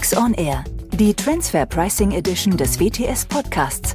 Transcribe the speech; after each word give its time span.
Tax 0.00 0.16
on 0.16 0.32
Air, 0.32 0.64
die 0.94 1.12
Transfer 1.12 1.66
Pricing 1.66 2.12
Edition 2.12 2.56
des 2.56 2.80
WTS 2.80 3.26
Podcasts. 3.26 3.94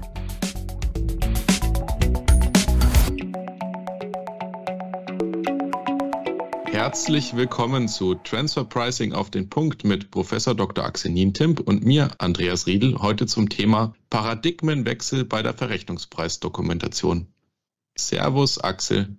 Herzlich 6.66 7.36
willkommen 7.36 7.88
zu 7.88 8.14
Transfer 8.14 8.66
Pricing 8.66 9.14
auf 9.14 9.32
den 9.32 9.50
Punkt 9.50 9.84
mit 9.84 10.12
Professor 10.12 10.54
Dr. 10.54 10.86
Axel 10.86 11.10
Nientimp 11.10 11.60
und 11.62 11.84
mir, 11.84 12.12
Andreas 12.20 12.68
Riedel, 12.68 13.00
heute 13.00 13.26
zum 13.26 13.50
Thema 13.50 13.96
Paradigmenwechsel 14.12 15.26
bei 15.26 15.42
der 15.42 15.56
Verrechnungspreisdokumentation. 15.56 17.26
Servus, 17.98 18.60
Axel. 18.60 19.18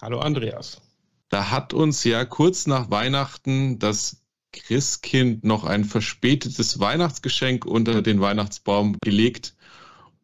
Hallo, 0.00 0.20
Andreas. 0.20 0.80
Da 1.28 1.50
hat 1.50 1.74
uns 1.74 2.04
ja 2.04 2.24
kurz 2.24 2.68
nach 2.68 2.88
Weihnachten 2.88 3.80
das 3.80 4.19
Christkind 4.52 5.44
noch 5.44 5.64
ein 5.64 5.84
verspätetes 5.84 6.80
Weihnachtsgeschenk 6.80 7.64
unter 7.64 8.02
den 8.02 8.20
Weihnachtsbaum 8.20 8.96
gelegt. 9.02 9.54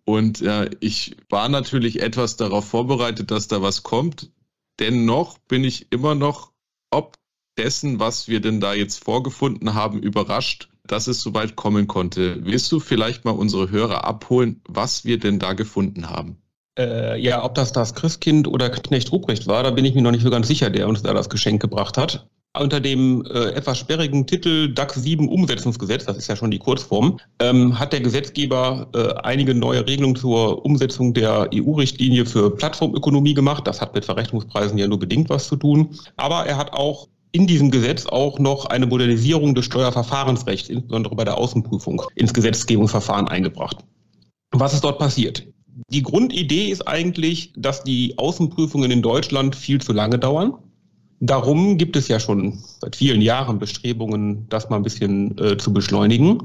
Und 0.05 0.41
äh, 0.43 0.71
ich 0.81 1.17
war 1.29 1.49
natürlich 1.49 2.01
etwas 2.01 2.37
darauf 2.37 2.69
vorbereitet, 2.69 3.31
dass 3.31 3.49
da 3.49 3.63
was 3.63 3.83
kommt. 3.83 4.31
Dennoch 4.79 5.39
bin 5.39 5.65
ich 5.65 5.91
immer 5.91 6.15
noch 6.15 6.53
ob 6.91 7.17
dessen, 7.59 7.99
was 7.99 8.29
wir 8.29 8.41
denn 8.41 8.61
da 8.61 8.75
jetzt 8.75 9.03
vorgefunden 9.03 9.75
haben, 9.75 10.01
überrascht, 10.01 10.69
dass 10.87 11.09
es 11.09 11.21
soweit 11.21 11.57
kommen 11.57 11.89
konnte. 11.89 12.45
Willst 12.45 12.71
du 12.71 12.81
vielleicht 12.81 13.25
mal 13.25 13.33
unsere 13.33 13.71
Hörer 13.71 14.05
abholen, 14.05 14.61
was 14.69 15.05
wir 15.05 15.19
denn 15.19 15.39
da 15.39 15.55
gefunden 15.55 16.09
haben? 16.09 16.37
Äh, 16.79 17.19
ja, 17.21 17.43
ob 17.43 17.55
das 17.55 17.73
das 17.73 17.95
Christkind 17.95 18.47
oder 18.47 18.71
Knecht 18.71 19.11
Ruprecht 19.11 19.47
war, 19.47 19.63
da 19.63 19.71
bin 19.71 19.85
ich 19.85 19.95
mir 19.95 20.03
noch 20.03 20.11
nicht 20.11 20.23
so 20.23 20.31
ganz 20.31 20.47
sicher, 20.47 20.71
der 20.71 20.89
uns 20.89 21.03
da 21.03 21.15
das 21.15 21.31
Geschenk 21.31 21.61
gebracht 21.61 21.97
hat 21.97 22.29
unter 22.61 22.81
dem 22.81 23.25
äh, 23.27 23.51
etwas 23.51 23.79
sperrigen 23.79 24.27
Titel 24.27 24.73
DAX 24.73 24.95
7 25.03 25.29
Umsetzungsgesetz, 25.29 26.05
das 26.05 26.17
ist 26.17 26.29
ja 26.29 26.37
schon 26.37 26.51
die 26.51 26.59
Kurzform, 26.59 27.19
ähm, 27.41 27.79
hat 27.79 27.93
der 27.93 28.01
Gesetzgeber 28.01 28.89
äh, 28.95 29.15
einige 29.23 29.55
neue 29.55 29.87
Regelungen 29.87 30.17
zur 30.17 30.65
Umsetzung 30.65 31.15
der 31.15 31.51
EU-Richtlinie 31.55 32.27
für 32.27 32.51
Plattformökonomie 32.55 33.35
gemacht. 33.35 33.67
Das 33.67 33.81
hat 33.81 33.95
mit 33.95 34.05
Verrechnungspreisen 34.05 34.79
ja 34.79 34.87
nur 34.87 34.99
bedingt 34.99 35.29
was 35.29 35.49
zu 35.49 35.57
tun. 35.57 35.91
Aber 36.17 36.47
er 36.47 36.57
hat 36.57 36.73
auch 36.73 37.09
in 37.33 37.47
diesem 37.47 37.71
Gesetz 37.71 38.07
auch 38.07 38.39
noch 38.39 38.67
eine 38.67 38.87
Modernisierung 38.87 39.55
des 39.55 39.67
Steuerverfahrensrechts, 39.67 40.69
insbesondere 40.69 41.15
bei 41.15 41.25
der 41.25 41.37
Außenprüfung, 41.37 42.03
ins 42.15 42.33
Gesetzgebungsverfahren 42.33 43.29
eingebracht. 43.29 43.85
Was 44.53 44.73
ist 44.73 44.85
dort 44.85 44.99
passiert? 44.99 45.47
Die 45.91 46.03
Grundidee 46.03 46.71
ist 46.71 46.89
eigentlich, 46.89 47.53
dass 47.57 47.85
die 47.85 48.17
Außenprüfungen 48.17 48.91
in 48.91 49.03
Deutschland 49.03 49.55
viel 49.55 49.81
zu 49.81 49.93
lange 49.93 50.19
dauern 50.19 50.55
Darum 51.21 51.79
gibt 51.79 51.97
es 51.97 52.09
ja 52.09 52.21
schon 52.21 52.59
seit 52.81 52.97
vielen 52.97 53.23
Jahren 53.23 53.59
Bestrebungen, 53.59 54.47
das 54.49 54.69
mal 54.69 54.77
ein 54.77 54.83
bisschen 54.83 55.37
äh, 55.39 55.57
zu 55.57 55.73
beschleunigen. 55.73 56.43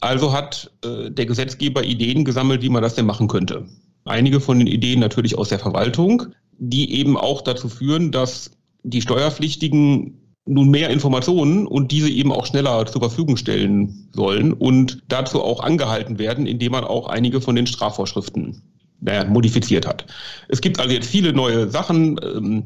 Also 0.00 0.32
hat 0.32 0.70
äh, 0.84 1.10
der 1.10 1.26
Gesetzgeber 1.26 1.82
Ideen 1.84 2.24
gesammelt, 2.24 2.62
wie 2.62 2.68
man 2.68 2.82
das 2.82 2.94
denn 2.94 3.06
machen 3.06 3.28
könnte. 3.28 3.66
Einige 4.04 4.40
von 4.40 4.58
den 4.58 4.66
Ideen 4.66 5.00
natürlich 5.00 5.38
aus 5.38 5.48
der 5.48 5.58
Verwaltung, 5.58 6.26
die 6.58 6.98
eben 6.98 7.16
auch 7.16 7.40
dazu 7.40 7.68
führen, 7.68 8.12
dass 8.12 8.50
die 8.82 9.00
Steuerpflichtigen 9.00 10.20
nun 10.46 10.70
mehr 10.70 10.90
Informationen 10.90 11.66
und 11.66 11.90
diese 11.90 12.10
eben 12.10 12.30
auch 12.30 12.44
schneller 12.44 12.84
zur 12.84 13.00
Verfügung 13.00 13.38
stellen 13.38 14.10
sollen 14.12 14.52
und 14.52 15.02
dazu 15.08 15.42
auch 15.42 15.60
angehalten 15.60 16.18
werden, 16.18 16.46
indem 16.46 16.72
man 16.72 16.84
auch 16.84 17.08
einige 17.08 17.40
von 17.40 17.56
den 17.56 17.66
Strafvorschriften 17.66 18.60
naja, 19.00 19.24
modifiziert 19.24 19.86
hat. 19.86 20.04
Es 20.48 20.60
gibt 20.60 20.78
also 20.78 20.92
jetzt 20.92 21.08
viele 21.08 21.32
neue 21.32 21.70
Sachen. 21.70 22.20
Ähm, 22.22 22.64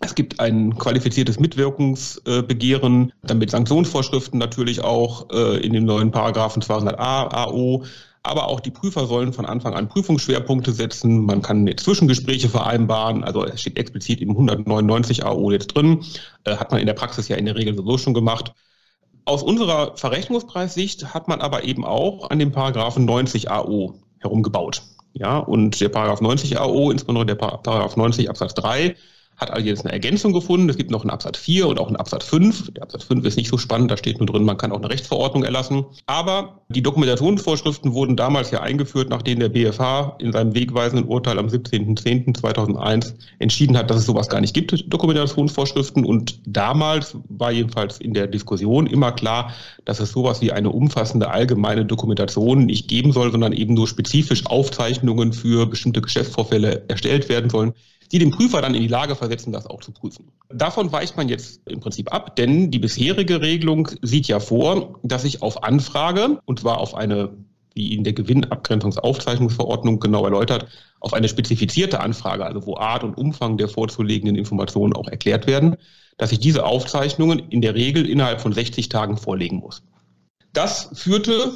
es 0.00 0.14
gibt 0.14 0.38
ein 0.38 0.78
qualifiziertes 0.78 1.40
Mitwirkungsbegehren, 1.40 3.12
damit 3.22 3.50
Sanktionsvorschriften 3.50 4.38
natürlich 4.38 4.82
auch 4.82 5.28
äh, 5.30 5.58
in 5.58 5.72
dem 5.72 5.84
neuen 5.84 6.12
Paragraphen 6.12 6.62
200a 6.62 7.34
AO. 7.34 7.84
Aber 8.22 8.48
auch 8.48 8.60
die 8.60 8.70
Prüfer 8.70 9.06
sollen 9.06 9.32
von 9.32 9.46
Anfang 9.46 9.74
an 9.74 9.88
Prüfungsschwerpunkte 9.88 10.72
setzen. 10.72 11.24
Man 11.24 11.42
kann 11.42 11.68
Zwischengespräche 11.76 12.48
vereinbaren. 12.48 13.24
Also 13.24 13.44
es 13.44 13.60
steht 13.60 13.78
explizit 13.78 14.20
im 14.20 14.30
199 14.30 15.24
AO 15.24 15.50
jetzt 15.50 15.68
drin. 15.68 16.04
Äh, 16.44 16.56
hat 16.56 16.70
man 16.70 16.80
in 16.80 16.86
der 16.86 16.94
Praxis 16.94 17.26
ja 17.28 17.36
in 17.36 17.46
der 17.46 17.56
Regel 17.56 17.74
sowieso 17.74 17.98
schon 17.98 18.14
gemacht. 18.14 18.52
Aus 19.24 19.42
unserer 19.42 19.96
Verrechnungspreissicht 19.96 21.12
hat 21.12 21.26
man 21.26 21.40
aber 21.40 21.64
eben 21.64 21.84
auch 21.84 22.30
an 22.30 22.38
dem 22.38 22.52
Paragraphen 22.52 23.04
90 23.04 23.50
AO 23.50 23.94
herumgebaut. 24.20 24.82
Ja, 25.12 25.38
und 25.38 25.80
der 25.80 25.88
Paragraph 25.88 26.20
90 26.20 26.60
AO, 26.60 26.90
insbesondere 26.92 27.26
der 27.26 27.34
Paragraph 27.34 27.96
90 27.96 28.30
Absatz 28.30 28.54
3, 28.54 28.94
hat 29.38 29.52
also 29.52 29.66
jetzt 29.66 29.84
eine 29.84 29.92
Ergänzung 29.92 30.32
gefunden. 30.32 30.68
Es 30.68 30.76
gibt 30.76 30.90
noch 30.90 31.02
einen 31.02 31.10
Absatz 31.10 31.38
4 31.38 31.68
und 31.68 31.78
auch 31.78 31.86
einen 31.86 31.96
Absatz 31.96 32.24
5. 32.24 32.72
Der 32.72 32.82
Absatz 32.82 33.04
5 33.04 33.24
ist 33.24 33.36
nicht 33.36 33.48
so 33.48 33.56
spannend, 33.56 33.90
da 33.90 33.96
steht 33.96 34.18
nur 34.18 34.26
drin, 34.26 34.44
man 34.44 34.56
kann 34.56 34.72
auch 34.72 34.78
eine 34.78 34.90
Rechtsverordnung 34.90 35.44
erlassen. 35.44 35.86
Aber 36.06 36.62
die 36.68 36.82
Dokumentationsvorschriften 36.82 37.94
wurden 37.94 38.16
damals 38.16 38.50
ja 38.50 38.60
eingeführt, 38.60 39.10
nachdem 39.10 39.38
der 39.38 39.48
BFH 39.48 40.16
in 40.18 40.32
seinem 40.32 40.54
wegweisenden 40.54 41.06
Urteil 41.06 41.38
am 41.38 41.46
17.10.2001 41.46 43.14
entschieden 43.38 43.78
hat, 43.78 43.90
dass 43.90 43.98
es 43.98 44.06
sowas 44.06 44.28
gar 44.28 44.40
nicht 44.40 44.54
gibt, 44.54 44.92
Dokumentationsvorschriften. 44.92 46.04
Und 46.04 46.40
damals 46.44 47.16
war 47.28 47.52
jedenfalls 47.52 48.00
in 48.00 48.14
der 48.14 48.26
Diskussion 48.26 48.88
immer 48.88 49.12
klar, 49.12 49.54
dass 49.84 50.00
es 50.00 50.10
sowas 50.10 50.40
wie 50.40 50.50
eine 50.50 50.70
umfassende 50.70 51.30
allgemeine 51.30 51.84
Dokumentation 51.84 52.66
nicht 52.66 52.88
geben 52.88 53.12
soll, 53.12 53.30
sondern 53.30 53.52
eben 53.52 53.74
nur 53.74 53.86
spezifisch 53.86 54.46
Aufzeichnungen 54.46 55.32
für 55.32 55.66
bestimmte 55.66 56.02
Geschäftsvorfälle 56.02 56.84
erstellt 56.88 57.28
werden 57.28 57.50
sollen 57.50 57.72
die 58.10 58.18
den 58.18 58.30
Prüfer 58.30 58.62
dann 58.62 58.74
in 58.74 58.82
die 58.82 58.88
Lage 58.88 59.14
versetzen, 59.14 59.52
das 59.52 59.66
auch 59.66 59.80
zu 59.80 59.92
prüfen. 59.92 60.30
Davon 60.48 60.92
weicht 60.92 61.16
man 61.16 61.28
jetzt 61.28 61.60
im 61.66 61.80
Prinzip 61.80 62.12
ab, 62.12 62.36
denn 62.36 62.70
die 62.70 62.78
bisherige 62.78 63.40
Regelung 63.40 63.88
sieht 64.02 64.28
ja 64.28 64.40
vor, 64.40 64.98
dass 65.02 65.24
ich 65.24 65.42
auf 65.42 65.62
Anfrage, 65.62 66.40
und 66.46 66.60
zwar 66.60 66.78
auf 66.78 66.94
eine 66.94 67.30
wie 67.78 67.94
in 67.94 68.02
der 68.02 68.12
Gewinnabgrenzungsaufzeichnungsverordnung 68.12 70.00
genau 70.00 70.24
erläutert, 70.24 70.66
auf 71.00 71.14
eine 71.14 71.28
spezifizierte 71.28 72.00
Anfrage, 72.00 72.44
also 72.44 72.66
wo 72.66 72.76
Art 72.76 73.04
und 73.04 73.16
Umfang 73.16 73.56
der 73.56 73.68
vorzulegenden 73.68 74.34
Informationen 74.36 74.94
auch 74.94 75.06
erklärt 75.06 75.46
werden, 75.46 75.76
dass 76.16 76.32
ich 76.32 76.40
diese 76.40 76.64
Aufzeichnungen 76.64 77.38
in 77.50 77.62
der 77.62 77.76
Regel 77.76 78.08
innerhalb 78.08 78.40
von 78.40 78.52
60 78.52 78.88
Tagen 78.88 79.16
vorlegen 79.16 79.58
muss. 79.58 79.84
Das 80.52 80.90
führte 80.94 81.52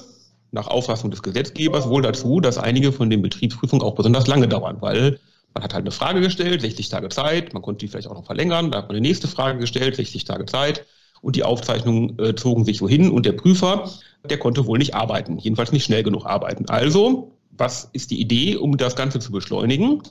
nach 0.52 0.68
Auffassung 0.68 1.10
des 1.10 1.22
Gesetzgebers 1.22 1.88
wohl 1.88 2.02
dazu, 2.02 2.40
dass 2.40 2.56
einige 2.56 2.92
von 2.92 3.10
den 3.10 3.22
Betriebsprüfungen 3.22 3.84
auch 3.84 3.96
besonders 3.96 4.28
lange 4.28 4.46
dauern, 4.46 4.76
weil 4.80 5.18
man 5.54 5.62
hat 5.62 5.74
halt 5.74 5.82
eine 5.82 5.90
Frage 5.90 6.20
gestellt, 6.20 6.60
60 6.60 6.88
Tage 6.88 7.08
Zeit, 7.08 7.52
man 7.52 7.62
konnte 7.62 7.80
die 7.80 7.88
vielleicht 7.88 8.08
auch 8.08 8.14
noch 8.14 8.26
verlängern, 8.26 8.70
da 8.70 8.78
hat 8.78 8.88
man 8.88 8.96
eine 8.96 9.06
nächste 9.06 9.28
Frage 9.28 9.58
gestellt, 9.58 9.96
60 9.96 10.24
Tage 10.24 10.46
Zeit. 10.46 10.86
Und 11.20 11.36
die 11.36 11.44
Aufzeichnungen 11.44 12.18
äh, 12.18 12.34
zogen 12.34 12.64
sich 12.64 12.78
so 12.78 12.88
hin 12.88 13.10
und 13.10 13.26
der 13.26 13.32
Prüfer, 13.32 13.88
der 14.28 14.38
konnte 14.38 14.66
wohl 14.66 14.78
nicht 14.78 14.94
arbeiten, 14.94 15.38
jedenfalls 15.38 15.70
nicht 15.70 15.84
schnell 15.84 16.02
genug 16.02 16.26
arbeiten. 16.26 16.68
Also, 16.68 17.36
was 17.52 17.88
ist 17.92 18.10
die 18.10 18.20
Idee, 18.20 18.56
um 18.56 18.76
das 18.76 18.96
Ganze 18.96 19.20
zu 19.20 19.30
beschleunigen? 19.30 20.02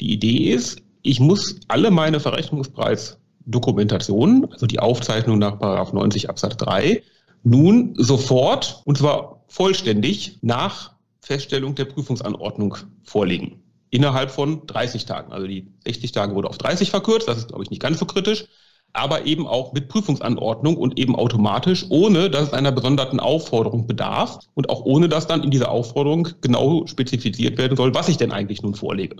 Die 0.00 0.12
Idee 0.12 0.52
ist, 0.52 0.82
ich 1.02 1.20
muss 1.20 1.60
alle 1.68 1.90
meine 1.90 2.20
Verrechnungspreisdokumentationen, 2.20 4.52
also 4.52 4.66
die 4.66 4.80
Aufzeichnung 4.80 5.38
nach 5.38 5.92
90 5.92 6.28
Absatz 6.28 6.58
3, 6.58 7.02
nun 7.44 7.94
sofort 7.96 8.82
und 8.84 8.98
zwar 8.98 9.44
vollständig 9.46 10.38
nach 10.42 10.92
Feststellung 11.20 11.76
der 11.76 11.86
Prüfungsanordnung 11.86 12.76
vorlegen 13.04 13.62
innerhalb 13.90 14.30
von 14.30 14.66
30 14.66 15.06
Tagen. 15.06 15.32
Also 15.32 15.46
die 15.46 15.68
60 15.84 16.12
Tage 16.12 16.34
wurde 16.34 16.48
auf 16.48 16.58
30 16.58 16.90
verkürzt, 16.90 17.28
das 17.28 17.38
ist, 17.38 17.48
glaube 17.48 17.64
ich, 17.64 17.70
nicht 17.70 17.82
ganz 17.82 17.98
so 17.98 18.06
kritisch, 18.06 18.46
aber 18.92 19.26
eben 19.26 19.46
auch 19.46 19.72
mit 19.72 19.88
Prüfungsanordnung 19.88 20.76
und 20.76 20.98
eben 20.98 21.14
automatisch, 21.14 21.86
ohne 21.88 22.30
dass 22.30 22.48
es 22.48 22.52
einer 22.52 22.72
besonderen 22.72 23.20
Aufforderung 23.20 23.86
bedarf 23.86 24.38
und 24.54 24.70
auch 24.70 24.84
ohne 24.84 25.08
dass 25.08 25.26
dann 25.26 25.42
in 25.42 25.50
dieser 25.50 25.70
Aufforderung 25.70 26.28
genau 26.40 26.86
spezifiziert 26.86 27.58
werden 27.58 27.76
soll, 27.76 27.94
was 27.94 28.08
ich 28.08 28.16
denn 28.16 28.32
eigentlich 28.32 28.62
nun 28.62 28.74
vorlege. 28.74 29.16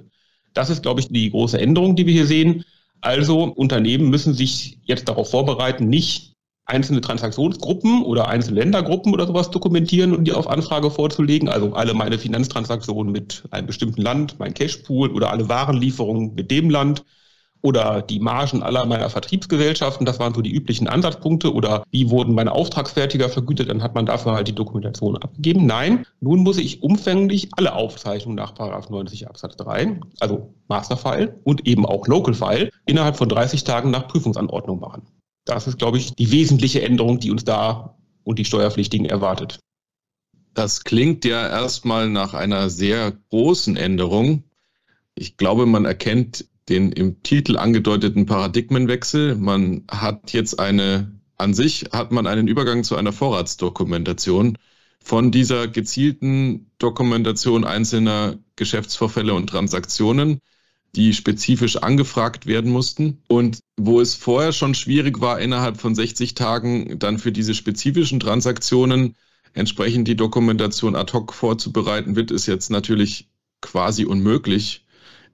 Das 0.55 0.71
ist, 0.71 0.83
glaube 0.83 1.01
ich, 1.01 1.09
die 1.09 1.31
große 1.31 1.61
Änderung, 1.61 1.97
die 1.97 2.07
wir 2.07 2.15
hier 2.15 2.27
sehen. 2.27 2.65
Also 3.01 3.45
Unternehmen 3.45 4.09
müssen 4.09 4.35
sich 4.35 4.79
jetzt 4.85 5.09
darauf 5.09 5.31
vorbereiten, 5.31 5.89
nicht 5.89 6.35
einzelne 6.69 7.01
Transaktionsgruppen 7.01 8.05
oder 8.05 8.29
einzelne 8.29 8.61
Ländergruppen 8.61 9.13
oder 9.13 9.27
sowas 9.27 9.51
dokumentieren 9.51 10.15
und 10.15 10.25
die 10.25 10.33
auf 10.33 10.49
Anfrage 10.49 10.91
vorzulegen. 10.91 11.49
Also 11.49 11.73
alle 11.73 11.95
meine 11.95 12.19
Finanztransaktionen 12.19 13.11
mit 13.11 13.45
einem 13.51 13.67
bestimmten 13.67 14.03
Land, 14.03 14.39
mein 14.39 14.55
Cashpool 14.55 15.11
oder 15.11 15.31
alle 15.31 15.49
Warenlieferungen 15.49 16.35
mit 16.35 16.51
dem 16.51 16.69
Land 16.71 17.05
oder 17.61 18.03
die 18.03 18.21
Margen 18.21 18.63
aller 18.63 18.85
meiner 18.85 19.11
Vertriebsgesellschaften. 19.11 20.07
Das 20.07 20.21
waren 20.21 20.35
so 20.35 20.43
die 20.43 20.53
üblichen 20.53 20.89
Ansatzpunkte. 20.89 21.53
Oder 21.53 21.85
wie 21.91 22.11
wurden 22.11 22.35
meine 22.35 22.53
Auftragsfertiger 22.53 23.29
vergütet? 23.29 23.69
Dann 23.71 23.83
hat 23.83 23.95
man 23.95 24.07
dafür 24.07 24.33
halt 24.33 24.47
die 24.47 24.55
Dokumentation 24.55 25.17
abgegeben. 25.17 25.67
Nein, 25.67 26.05
nun 26.21 26.41
muss 26.41 26.59
ich 26.59 26.83
umfänglich 26.83 27.49
alle 27.57 27.73
Aufzeichnungen 27.73 28.37
nach 28.37 28.55
90 28.89 29.27
Absatz 29.27 29.57
3, 29.57 29.99
also 30.21 30.55
Masterfile 30.69 31.41
und 31.45 31.67
eben 31.67 31.85
auch 31.85 32.07
Local 32.07 32.35
File, 32.35 32.71
innerhalb 32.87 33.17
von 33.17 33.29
30 33.29 33.65
Tagen 33.65 33.91
nach 33.91 34.07
Prüfungsanordnung 34.07 34.79
machen. 34.79 35.03
Das 35.49 35.67
ist, 35.67 35.79
glaube 35.79 35.97
ich, 35.97 36.15
die 36.15 36.31
wesentliche 36.31 36.83
Änderung, 36.83 37.21
die 37.21 37.31
uns 37.31 37.43
da 37.43 37.97
und 38.23 38.39
die 38.39 38.45
Steuerpflichtigen 38.45 39.07
erwartet. 39.07 39.59
Das 40.53 40.85
klingt 40.85 41.25
ja 41.25 41.49
erstmal 41.49 42.11
nach 42.11 42.35
einer 42.35 42.69
sehr 42.69 43.13
großen 43.31 43.75
Änderung. 43.75 44.45
Ich 45.15 45.39
glaube, 45.39 45.65
man 45.65 45.87
erkennt 45.87 46.45
den 46.69 46.93
im 46.93 47.23
Titel 47.23 47.57
angedeuteten 47.57 48.27
Paradigmenwechsel. 48.27 49.37
Man 49.37 49.85
hat 49.91 50.35
jetzt 50.35 50.61
eine 50.61 51.19
An 51.39 51.55
sich 51.55 51.87
hat 51.93 52.13
man 52.13 52.27
einen 52.27 52.47
Übergang 52.47 52.85
zu 52.85 52.97
einer 52.97 53.13
Vorratsdokumentation 53.13 54.59
von 55.03 55.31
dieser 55.31 55.67
gezielten 55.67 56.71
Dokumentation 56.79 57.65
einzelner 57.65 58.37
Geschäftsvorfälle 58.57 59.33
und 59.33 59.47
Transaktionen, 59.47 60.41
die 60.97 61.13
spezifisch 61.13 61.77
angefragt 61.77 62.47
werden 62.47 62.73
mussten 62.73 63.23
und 63.29 63.61
wo 63.79 64.01
es 64.01 64.15
vorher 64.15 64.53
schon 64.53 64.75
schwierig 64.75 65.21
war, 65.21 65.39
innerhalb 65.39 65.81
von 65.81 65.95
60 65.95 66.35
Tagen 66.35 66.99
dann 66.99 67.19
für 67.19 67.33
diese 67.33 67.55
spezifischen 67.55 68.21
Transaktionen 68.21 69.15
entsprechend 69.55 70.09
die 70.09 70.17
Dokumentation 70.17 70.97
ad 70.97 71.13
hoc 71.13 71.33
vorzubereiten, 71.33 72.17
wird 72.17 72.31
es 72.31 72.47
jetzt 72.47 72.71
natürlich 72.71 73.29
quasi 73.61 74.05
unmöglich, 74.05 74.85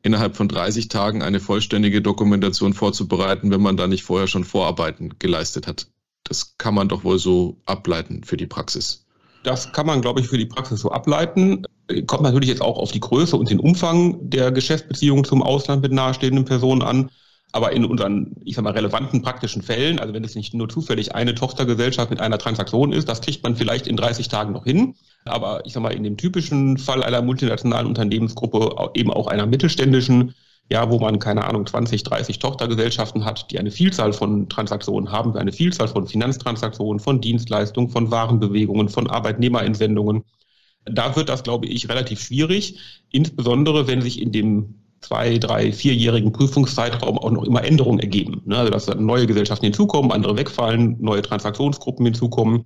innerhalb 0.02 0.36
von 0.36 0.48
30 0.48 0.88
Tagen 0.88 1.22
eine 1.22 1.40
vollständige 1.40 2.02
Dokumentation 2.02 2.74
vorzubereiten, 2.74 3.50
wenn 3.50 3.62
man 3.62 3.76
da 3.76 3.86
nicht 3.86 4.02
vorher 4.02 4.26
schon 4.26 4.44
Vorarbeiten 4.44 5.14
geleistet 5.18 5.66
hat. 5.66 5.88
Das 6.24 6.56
kann 6.58 6.74
man 6.74 6.88
doch 6.88 7.04
wohl 7.04 7.18
so 7.18 7.60
ableiten 7.64 8.24
für 8.24 8.36
die 8.36 8.46
Praxis. 8.46 9.06
Das 9.42 9.72
kann 9.72 9.86
man, 9.86 10.00
glaube 10.00 10.20
ich, 10.20 10.28
für 10.28 10.38
die 10.38 10.46
Praxis 10.46 10.80
so 10.80 10.90
ableiten. 10.90 11.64
Kommt 12.06 12.22
natürlich 12.22 12.48
jetzt 12.48 12.62
auch 12.62 12.78
auf 12.78 12.92
die 12.92 13.00
Größe 13.00 13.36
und 13.36 13.50
den 13.50 13.60
Umfang 13.60 14.31
der 14.31 14.52
Geschäftsbeziehungen 14.52 15.25
zum 15.25 15.42
Ausland 15.42 15.82
mit 15.82 15.92
nahestehenden 15.92 16.44
Personen 16.44 16.82
an. 16.82 17.10
Aber 17.52 17.72
in 17.72 17.84
unseren, 17.84 18.34
ich 18.44 18.56
sag 18.56 18.64
mal, 18.64 18.72
relevanten 18.72 19.22
praktischen 19.22 19.62
Fällen, 19.62 20.00
also 20.00 20.12
wenn 20.12 20.25
es 20.25 20.34
nicht 20.34 20.54
nur 20.54 20.69
zufällig 20.69 21.14
eine 21.14 21.36
Tochtergesellschaft 21.36 22.10
mit 22.10 22.20
einer 22.20 22.38
Transaktion 22.38 22.92
ist, 22.92 23.08
das 23.08 23.20
kriegt 23.20 23.44
man 23.44 23.54
vielleicht 23.54 23.86
in 23.86 23.96
30 23.96 24.26
Tagen 24.26 24.52
noch 24.52 24.64
hin. 24.64 24.96
Aber 25.25 25.64
ich 25.64 25.72
sag 25.72 25.82
mal, 25.82 25.92
in 25.92 26.02
dem 26.02 26.16
typischen 26.16 26.78
Fall 26.78 27.04
einer 27.04 27.22
multinationalen 27.22 27.87
Unternehmensgruppe, 27.87 28.90
eben 28.94 29.12
auch 29.12 29.28
einer 29.28 29.46
mittelständischen, 29.46 30.34
ja, 30.69 30.90
wo 30.90 30.98
man, 30.98 31.20
keine 31.20 31.44
Ahnung, 31.44 31.64
20, 31.64 32.02
30 32.02 32.40
Tochtergesellschaften 32.40 33.25
hat, 33.25 33.50
die 33.50 33.58
eine 33.60 33.70
Vielzahl 33.70 34.12
von 34.12 34.48
Transaktionen 34.48 35.12
haben, 35.12 35.37
eine 35.37 35.52
Vielzahl 35.52 35.87
von 35.87 36.08
Finanztransaktionen, 36.08 36.98
von 36.98 37.20
Dienstleistungen, 37.20 37.90
von 37.90 38.10
Warenbewegungen, 38.10 38.88
von 38.88 39.08
Arbeitnehmerintsendungen. 39.08 40.25
Da 40.84 41.16
wird 41.16 41.28
das, 41.28 41.42
glaube 41.42 41.66
ich, 41.66 41.88
relativ 41.88 42.20
schwierig, 42.20 42.78
insbesondere 43.10 43.86
wenn 43.86 44.02
sich 44.02 44.20
in 44.20 44.32
dem 44.32 44.75
zwei, 45.00 45.38
drei, 45.38 45.72
vierjährigen 45.72 46.32
Prüfungszeitraum 46.32 47.19
auch 47.19 47.31
noch 47.31 47.44
immer 47.44 47.64
Änderungen 47.64 48.00
ergeben. 48.00 48.42
Ne? 48.46 48.56
Also 48.56 48.70
dass 48.70 48.86
neue 48.94 49.26
Gesellschaften 49.26 49.66
hinzukommen, 49.66 50.12
andere 50.12 50.36
wegfallen, 50.36 50.96
neue 51.00 51.22
Transaktionsgruppen 51.22 52.06
hinzukommen, 52.06 52.64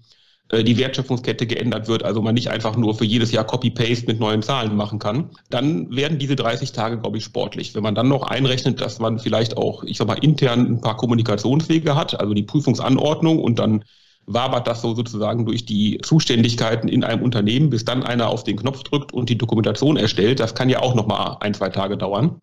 äh, 0.51 0.65
die 0.65 0.79
Wertschöpfungskette 0.79 1.47
geändert 1.47 1.89
wird, 1.89 2.05
also 2.05 2.23
man 2.23 2.35
nicht 2.35 2.49
einfach 2.49 2.77
nur 2.77 2.95
für 2.95 3.05
jedes 3.05 3.33
Jahr 3.33 3.45
Copy-Paste 3.45 4.07
mit 4.07 4.21
neuen 4.21 4.43
Zahlen 4.43 4.77
machen 4.77 4.99
kann, 4.99 5.31
dann 5.51 5.95
werden 5.95 6.19
diese 6.19 6.37
30 6.37 6.73
Tage, 6.73 6.99
glaube 6.99 7.19
ich, 7.19 7.25
sportlich. 7.25 7.75
Wenn 7.75 7.83
man 7.83 7.95
dann 7.95 8.09
noch 8.09 8.23
einrechnet, 8.23 8.81
dass 8.81 8.99
man 8.99 9.19
vielleicht 9.19 9.57
auch, 9.57 9.83
ich 9.85 9.99
sag 9.99 10.07
mal, 10.07 10.15
intern 10.15 10.67
ein 10.67 10.81
paar 10.81 10.97
Kommunikationswege 10.97 11.97
hat, 11.97 12.19
also 12.19 12.35
die 12.35 12.45
Prüfungsanordnung 12.45 13.41
und 13.41 13.59
dann 13.59 13.85
wabert 14.29 14.67
das 14.67 14.83
so 14.83 14.95
sozusagen 14.95 15.47
durch 15.47 15.65
die 15.65 15.99
Zuständigkeiten 16.03 16.87
in 16.89 17.03
einem 17.03 17.23
Unternehmen, 17.23 17.71
bis 17.71 17.85
dann 17.85 18.03
einer 18.03 18.29
auf 18.29 18.45
den 18.45 18.57
Knopf 18.57 18.83
drückt 18.83 19.13
und 19.13 19.31
die 19.31 19.39
Dokumentation 19.39 19.97
erstellt. 19.97 20.39
Das 20.39 20.55
kann 20.55 20.69
ja 20.69 20.81
auch 20.81 20.95
noch 20.95 21.07
mal 21.07 21.39
ein, 21.41 21.55
zwei 21.55 21.71
Tage 21.71 21.97
dauern. 21.97 22.41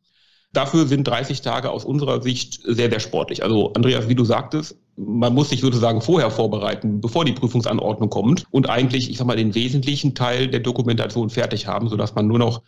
Dafür 0.51 0.87
sind 0.87 1.05
30 1.07 1.41
Tage 1.41 1.69
aus 1.69 1.85
unserer 1.85 2.21
Sicht 2.21 2.61
sehr, 2.63 2.89
sehr 2.89 2.99
sportlich. 2.99 3.43
Also 3.43 3.73
Andreas, 3.73 4.09
wie 4.09 4.15
du 4.15 4.25
sagtest, 4.25 4.77
man 4.95 5.33
muss 5.33 5.49
sich 5.49 5.61
sozusagen 5.61 6.01
vorher 6.01 6.31
vorbereiten, 6.31 7.01
bevor 7.01 7.25
die 7.25 7.33
Prüfungsanordnung 7.33 8.09
kommt 8.09 8.45
und 8.51 8.69
eigentlich, 8.69 9.09
ich 9.09 9.17
sag 9.17 9.27
mal, 9.27 9.35
den 9.35 9.53
wesentlichen 9.53 10.15
Teil 10.15 10.47
der 10.47 10.61
Dokumentation 10.61 11.29
fertig 11.29 11.67
haben, 11.67 11.89
sodass 11.89 12.15
man 12.15 12.27
nur 12.27 12.39
noch 12.39 12.61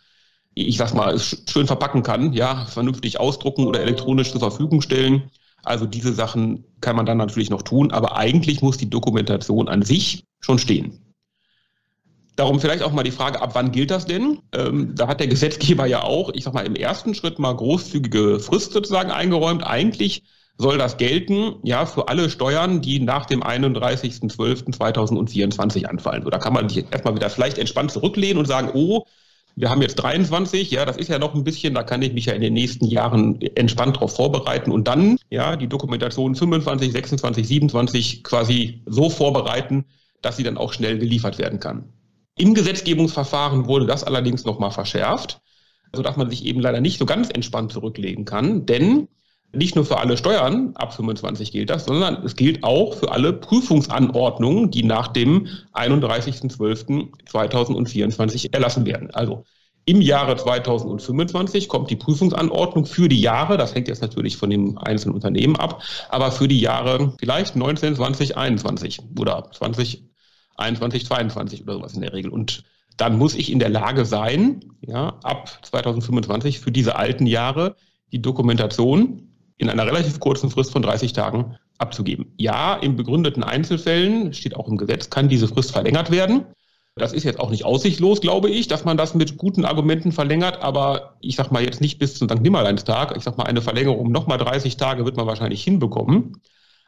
ich 0.54 0.76
sag 0.76 0.92
mal, 0.92 1.16
schön 1.20 1.68
verpacken 1.68 2.02
kann, 2.02 2.32
ja, 2.32 2.66
vernünftig 2.66 3.20
ausdrucken 3.20 3.66
oder 3.66 3.80
elektronisch 3.80 4.32
zur 4.32 4.40
Verfügung 4.40 4.80
stellen 4.80 5.30
also 5.64 5.86
diese 5.86 6.12
Sachen 6.12 6.64
kann 6.80 6.96
man 6.96 7.06
dann 7.06 7.18
natürlich 7.18 7.50
noch 7.50 7.62
tun, 7.62 7.90
aber 7.90 8.16
eigentlich 8.16 8.62
muss 8.62 8.76
die 8.76 8.90
Dokumentation 8.90 9.68
an 9.68 9.82
sich 9.82 10.24
schon 10.40 10.58
stehen. 10.58 11.00
Darum 12.36 12.60
vielleicht 12.60 12.84
auch 12.84 12.92
mal 12.92 13.02
die 13.02 13.10
Frage, 13.10 13.42
ab 13.42 13.50
wann 13.54 13.72
gilt 13.72 13.90
das 13.90 14.06
denn? 14.06 14.38
Ähm, 14.52 14.94
da 14.94 15.08
hat 15.08 15.18
der 15.18 15.26
Gesetzgeber 15.26 15.86
ja 15.86 16.04
auch, 16.04 16.30
ich 16.34 16.44
sag 16.44 16.54
mal, 16.54 16.64
im 16.64 16.76
ersten 16.76 17.14
Schritt 17.14 17.40
mal 17.40 17.52
großzügige 17.52 18.38
Frist 18.38 18.72
sozusagen 18.72 19.10
eingeräumt. 19.10 19.66
Eigentlich 19.66 20.22
soll 20.56 20.78
das 20.78 20.98
gelten, 20.98 21.56
ja, 21.64 21.84
für 21.84 22.06
alle 22.08 22.30
Steuern, 22.30 22.80
die 22.80 23.00
nach 23.00 23.26
dem 23.26 23.42
31.12.2024 23.42 25.86
anfallen. 25.86 26.22
So, 26.22 26.30
da 26.30 26.38
kann 26.38 26.52
man 26.52 26.68
sich 26.68 26.84
erstmal 26.90 27.16
wieder 27.16 27.30
vielleicht 27.30 27.58
entspannt 27.58 27.90
zurücklehnen 27.90 28.38
und 28.38 28.46
sagen, 28.46 28.70
oh, 28.72 29.04
wir 29.58 29.70
haben 29.70 29.82
jetzt 29.82 29.96
23, 29.96 30.70
ja, 30.70 30.84
das 30.84 30.96
ist 30.96 31.08
ja 31.08 31.18
noch 31.18 31.34
ein 31.34 31.42
bisschen, 31.42 31.74
da 31.74 31.82
kann 31.82 32.00
ich 32.00 32.12
mich 32.12 32.26
ja 32.26 32.32
in 32.32 32.40
den 32.40 32.52
nächsten 32.52 32.86
Jahren 32.86 33.40
entspannt 33.56 33.96
darauf 33.96 34.14
vorbereiten 34.14 34.70
und 34.70 34.86
dann, 34.86 35.18
ja, 35.30 35.56
die 35.56 35.66
Dokumentation 35.66 36.36
25, 36.36 36.92
26, 36.92 37.48
27 37.48 38.24
quasi 38.24 38.82
so 38.86 39.10
vorbereiten, 39.10 39.86
dass 40.22 40.36
sie 40.36 40.44
dann 40.44 40.58
auch 40.58 40.72
schnell 40.72 40.98
geliefert 40.98 41.38
werden 41.38 41.58
kann. 41.58 41.92
Im 42.36 42.54
Gesetzgebungsverfahren 42.54 43.66
wurde 43.66 43.86
das 43.86 44.04
allerdings 44.04 44.44
nochmal 44.44 44.70
verschärft, 44.70 45.40
sodass 45.92 46.16
man 46.16 46.30
sich 46.30 46.44
eben 46.44 46.60
leider 46.60 46.80
nicht 46.80 46.98
so 46.98 47.06
ganz 47.06 47.28
entspannt 47.28 47.72
zurücklegen 47.72 48.24
kann, 48.24 48.64
denn 48.64 49.08
nicht 49.52 49.76
nur 49.76 49.84
für 49.84 49.98
alle 49.98 50.16
Steuern 50.16 50.72
ab 50.74 50.94
25 50.94 51.52
gilt 51.52 51.70
das, 51.70 51.84
sondern 51.86 52.24
es 52.24 52.34
gilt 52.36 52.62
auch 52.64 52.94
für 52.94 53.10
alle 53.12 53.32
Prüfungsanordnungen, 53.32 54.70
die 54.70 54.82
nach 54.82 55.08
dem 55.08 55.46
31.12.2024 55.72 58.52
erlassen 58.52 58.84
werden. 58.84 59.10
Also 59.12 59.44
im 59.86 60.02
Jahre 60.02 60.36
2025 60.36 61.68
kommt 61.68 61.90
die 61.90 61.96
Prüfungsanordnung 61.96 62.84
für 62.84 63.08
die 63.08 63.22
Jahre, 63.22 63.56
das 63.56 63.74
hängt 63.74 63.88
jetzt 63.88 64.02
natürlich 64.02 64.36
von 64.36 64.50
dem 64.50 64.76
einzelnen 64.76 65.14
Unternehmen 65.14 65.56
ab, 65.56 65.82
aber 66.10 66.30
für 66.30 66.46
die 66.46 66.60
Jahre 66.60 67.14
vielleicht 67.18 67.56
19, 67.56 67.96
20, 67.96 68.36
21 68.36 68.98
oder 69.18 69.50
20, 69.50 70.04
21, 70.56 71.06
22 71.06 71.62
oder 71.62 71.72
sowas 71.72 71.94
in 71.94 72.02
der 72.02 72.12
Regel. 72.12 72.30
Und 72.30 72.64
dann 72.98 73.16
muss 73.16 73.34
ich 73.34 73.50
in 73.50 73.60
der 73.60 73.70
Lage 73.70 74.04
sein, 74.04 74.60
ja, 74.82 75.18
ab 75.22 75.58
2025 75.62 76.60
für 76.60 76.70
diese 76.70 76.96
alten 76.96 77.24
Jahre 77.24 77.76
die 78.12 78.20
Dokumentation 78.20 79.27
in 79.58 79.68
einer 79.68 79.86
relativ 79.86 80.20
kurzen 80.20 80.50
Frist 80.50 80.72
von 80.72 80.82
30 80.82 81.12
Tagen 81.12 81.56
abzugeben. 81.78 82.32
Ja, 82.36 82.74
in 82.74 82.96
begründeten 82.96 83.42
Einzelfällen, 83.42 84.32
steht 84.32 84.56
auch 84.56 84.68
im 84.68 84.76
Gesetz, 84.76 85.10
kann 85.10 85.28
diese 85.28 85.48
Frist 85.48 85.72
verlängert 85.72 86.10
werden. 86.10 86.46
Das 86.94 87.12
ist 87.12 87.24
jetzt 87.24 87.38
auch 87.38 87.50
nicht 87.50 87.64
aussichtlos, 87.64 88.20
glaube 88.20 88.50
ich, 88.50 88.66
dass 88.66 88.84
man 88.84 88.96
das 88.96 89.14
mit 89.14 89.36
guten 89.36 89.64
Argumenten 89.64 90.10
verlängert, 90.10 90.60
aber 90.62 91.16
ich 91.20 91.36
sag 91.36 91.52
mal 91.52 91.62
jetzt 91.62 91.80
nicht 91.80 91.98
bis 91.98 92.16
zum 92.16 92.28
St. 92.28 92.40
Nimmerleinstag. 92.40 93.16
Ich 93.16 93.22
sag 93.22 93.38
mal, 93.38 93.44
eine 93.44 93.62
Verlängerung 93.62 94.00
um 94.00 94.12
nochmal 94.12 94.38
30 94.38 94.76
Tage 94.76 95.04
wird 95.04 95.16
man 95.16 95.26
wahrscheinlich 95.26 95.62
hinbekommen. 95.62 96.40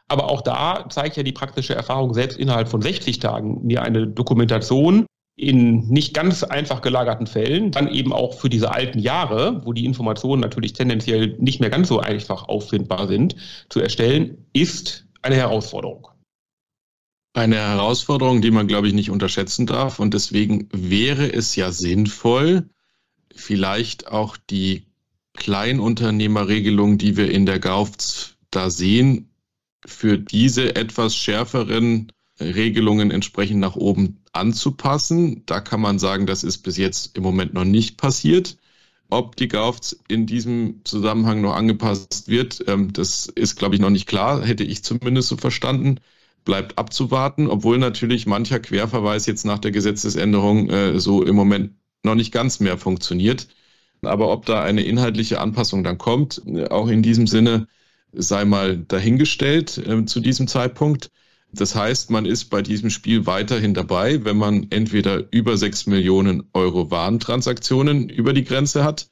Aber 0.09 0.29
auch 0.29 0.41
da 0.41 0.87
zeigt 0.89 1.15
ja 1.15 1.23
die 1.23 1.31
praktische 1.31 1.73
Erfahrung 1.73 2.13
selbst 2.13 2.37
innerhalb 2.37 2.67
von 2.67 2.81
60 2.81 3.19
Tagen 3.19 3.65
mir 3.65 3.81
eine 3.81 4.07
Dokumentation 4.07 5.05
in 5.41 5.87
nicht 5.87 6.13
ganz 6.13 6.43
einfach 6.43 6.81
gelagerten 6.81 7.25
Fällen, 7.25 7.71
dann 7.71 7.87
eben 7.87 8.13
auch 8.13 8.39
für 8.39 8.49
diese 8.49 8.71
alten 8.71 8.99
Jahre, 8.99 9.61
wo 9.65 9.73
die 9.73 9.85
Informationen 9.85 10.41
natürlich 10.41 10.73
tendenziell 10.73 11.35
nicht 11.39 11.59
mehr 11.59 11.71
ganz 11.71 11.87
so 11.87 11.99
einfach 11.99 12.47
auffindbar 12.47 13.07
sind, 13.07 13.35
zu 13.69 13.79
erstellen, 13.79 14.45
ist 14.53 15.07
eine 15.23 15.35
Herausforderung. 15.35 16.07
Eine 17.33 17.55
Herausforderung, 17.55 18.41
die 18.41 18.51
man, 18.51 18.67
glaube 18.67 18.87
ich, 18.87 18.93
nicht 18.93 19.09
unterschätzen 19.09 19.65
darf. 19.65 19.99
Und 19.99 20.13
deswegen 20.13 20.69
wäre 20.73 21.31
es 21.33 21.55
ja 21.55 21.71
sinnvoll, 21.71 22.69
vielleicht 23.33 24.11
auch 24.11 24.37
die 24.37 24.85
Kleinunternehmerregelung, 25.33 26.97
die 26.97 27.17
wir 27.17 27.31
in 27.31 27.45
der 27.45 27.59
GAUFZ 27.59 28.35
da 28.51 28.69
sehen, 28.69 29.31
für 29.85 30.19
diese 30.19 30.75
etwas 30.75 31.15
schärferen 31.15 32.11
Regelungen 32.39 33.09
entsprechend 33.09 33.59
nach 33.59 33.75
oben 33.75 34.20
anzupassen. 34.33 35.43
Da 35.45 35.59
kann 35.61 35.81
man 35.81 35.99
sagen, 35.99 36.25
das 36.25 36.43
ist 36.43 36.59
bis 36.59 36.77
jetzt 36.77 37.17
im 37.17 37.23
Moment 37.23 37.53
noch 37.53 37.65
nicht 37.65 37.97
passiert. 37.97 38.57
Ob 39.09 39.35
die 39.35 39.49
GAUFZ 39.49 39.97
in 40.07 40.25
diesem 40.25 40.81
Zusammenhang 40.85 41.41
noch 41.41 41.53
angepasst 41.53 42.27
wird, 42.29 42.63
ähm, 42.67 42.93
das 42.93 43.27
ist, 43.27 43.57
glaube 43.57 43.75
ich, 43.75 43.81
noch 43.81 43.89
nicht 43.89 44.07
klar, 44.07 44.45
hätte 44.45 44.63
ich 44.63 44.83
zumindest 44.83 45.27
so 45.29 45.37
verstanden. 45.37 45.99
Bleibt 46.45 46.77
abzuwarten, 46.77 47.47
obwohl 47.47 47.77
natürlich 47.77 48.25
mancher 48.25 48.59
Querverweis 48.59 49.25
jetzt 49.25 49.45
nach 49.45 49.59
der 49.59 49.71
Gesetzesänderung 49.71 50.69
äh, 50.69 50.99
so 50.99 51.23
im 51.23 51.35
Moment 51.35 51.73
noch 52.03 52.15
nicht 52.15 52.31
ganz 52.31 52.59
mehr 52.59 52.77
funktioniert. 52.77 53.47
Aber 54.01 54.31
ob 54.31 54.45
da 54.45 54.63
eine 54.63 54.83
inhaltliche 54.83 55.39
Anpassung 55.41 55.83
dann 55.83 55.97
kommt, 55.97 56.41
äh, 56.47 56.67
auch 56.69 56.87
in 56.87 57.03
diesem 57.03 57.27
Sinne, 57.27 57.67
sei 58.13 58.45
mal 58.45 58.77
dahingestellt 58.77 59.77
äh, 59.77 60.05
zu 60.05 60.19
diesem 60.19 60.47
Zeitpunkt. 60.47 61.11
Das 61.53 61.75
heißt, 61.75 62.09
man 62.09 62.25
ist 62.25 62.45
bei 62.45 62.61
diesem 62.61 62.89
Spiel 62.89 63.25
weiterhin 63.25 63.73
dabei, 63.73 64.23
wenn 64.23 64.37
man 64.37 64.67
entweder 64.69 65.25
über 65.31 65.57
6 65.57 65.87
Millionen 65.87 66.43
Euro 66.53 66.91
Warentransaktionen 66.91 68.07
über 68.09 68.33
die 68.33 68.45
Grenze 68.45 68.83
hat 68.83 69.09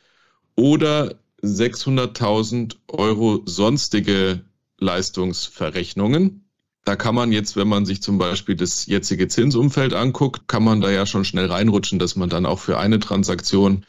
oder 0.55 1.15
600.000 1.43 2.77
Euro 2.87 3.41
sonstige 3.45 4.41
Leistungsverrechnungen. 4.77 6.45
Da 6.85 6.95
kann 6.95 7.13
man 7.13 7.31
jetzt, 7.31 7.57
wenn 7.57 7.67
man 7.67 7.85
sich 7.85 8.01
zum 8.01 8.17
Beispiel 8.17 8.55
das 8.55 8.85
jetzige 8.85 9.27
Zinsumfeld 9.27 9.93
anguckt, 9.93 10.47
kann 10.47 10.63
man 10.63 10.79
da 10.81 10.89
ja 10.89 11.05
schon 11.05 11.25
schnell 11.25 11.47
reinrutschen, 11.47 11.99
dass 11.99 12.15
man 12.15 12.29
dann 12.29 12.45
auch 12.45 12.59
für 12.59 12.79
eine 12.79 12.99
Transaktion 12.99 13.85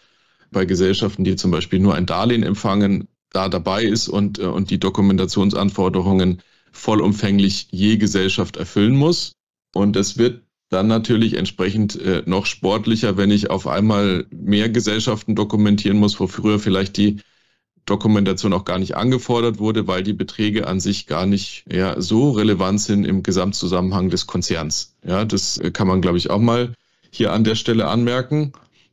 bei 0.50 0.64
Gesellschaften, 0.64 1.23
die 1.23 1.37
zum 1.37 1.52
Beispiel 1.52 1.78
nur 1.78 1.95
ein 1.95 2.07
Darlehen 2.07 2.42
empfangen, 2.42 3.07
da 3.30 3.49
dabei 3.49 3.85
ist 3.85 4.09
und, 4.09 4.40
äh, 4.40 4.47
und 4.47 4.71
die 4.71 4.80
Dokumentationsanforderungen 4.80 6.42
vollumfänglich 6.73 7.69
je 7.71 7.97
Gesellschaft 7.97 8.57
erfüllen 8.57 8.97
muss. 8.97 9.33
Und 9.75 9.97
es 9.97 10.19
wird 10.19 10.43
dann 10.69 10.87
natürlich 10.87 11.35
entsprechend 11.35 12.00
äh, 12.00 12.23
noch 12.27 12.47
sportlicher, 12.47 13.17
wenn 13.17 13.31
ich 13.31 13.50
auf 13.50 13.67
einmal 13.67 14.27
mehr 14.31 14.69
Gesellschaften 14.69 15.35
dokumentieren 15.35 15.99
muss, 15.99 16.19
wo 16.21 16.27
früher 16.27 16.59
vielleicht 16.59 16.97
die 16.97 17.21
Dokumentation 17.87 18.53
auch 18.53 18.65
gar 18.65 18.79
nicht 18.79 18.97
angefordert 18.97 19.59
wurde, 19.59 19.89
weil 19.89 20.05
die 20.05 20.12
Beträge 20.12 20.69
an 20.69 20.79
sich 20.79 21.07
gar 21.07 21.27
nicht 21.27 21.65
ja, 21.71 22.00
so 22.00 22.31
relevant 22.31 22.81
sind 22.81 23.05
im 23.05 23.25
Gesamtzusammenhang 23.25 24.11
des 24.11 24.27
Konzerns. 24.27 24.95
Ja, 25.05 25.25
das 25.25 25.59
äh, 25.59 25.73
kann 25.73 25.89
man, 25.89 26.00
glaube 26.00 26.19
ich, 26.19 26.31
auch 26.31 26.39
mal 26.39 26.75
hier 27.11 27.33
an 27.33 27.43
der 27.43 27.57
Stelle 27.57 27.89
anmerken. 27.89 28.53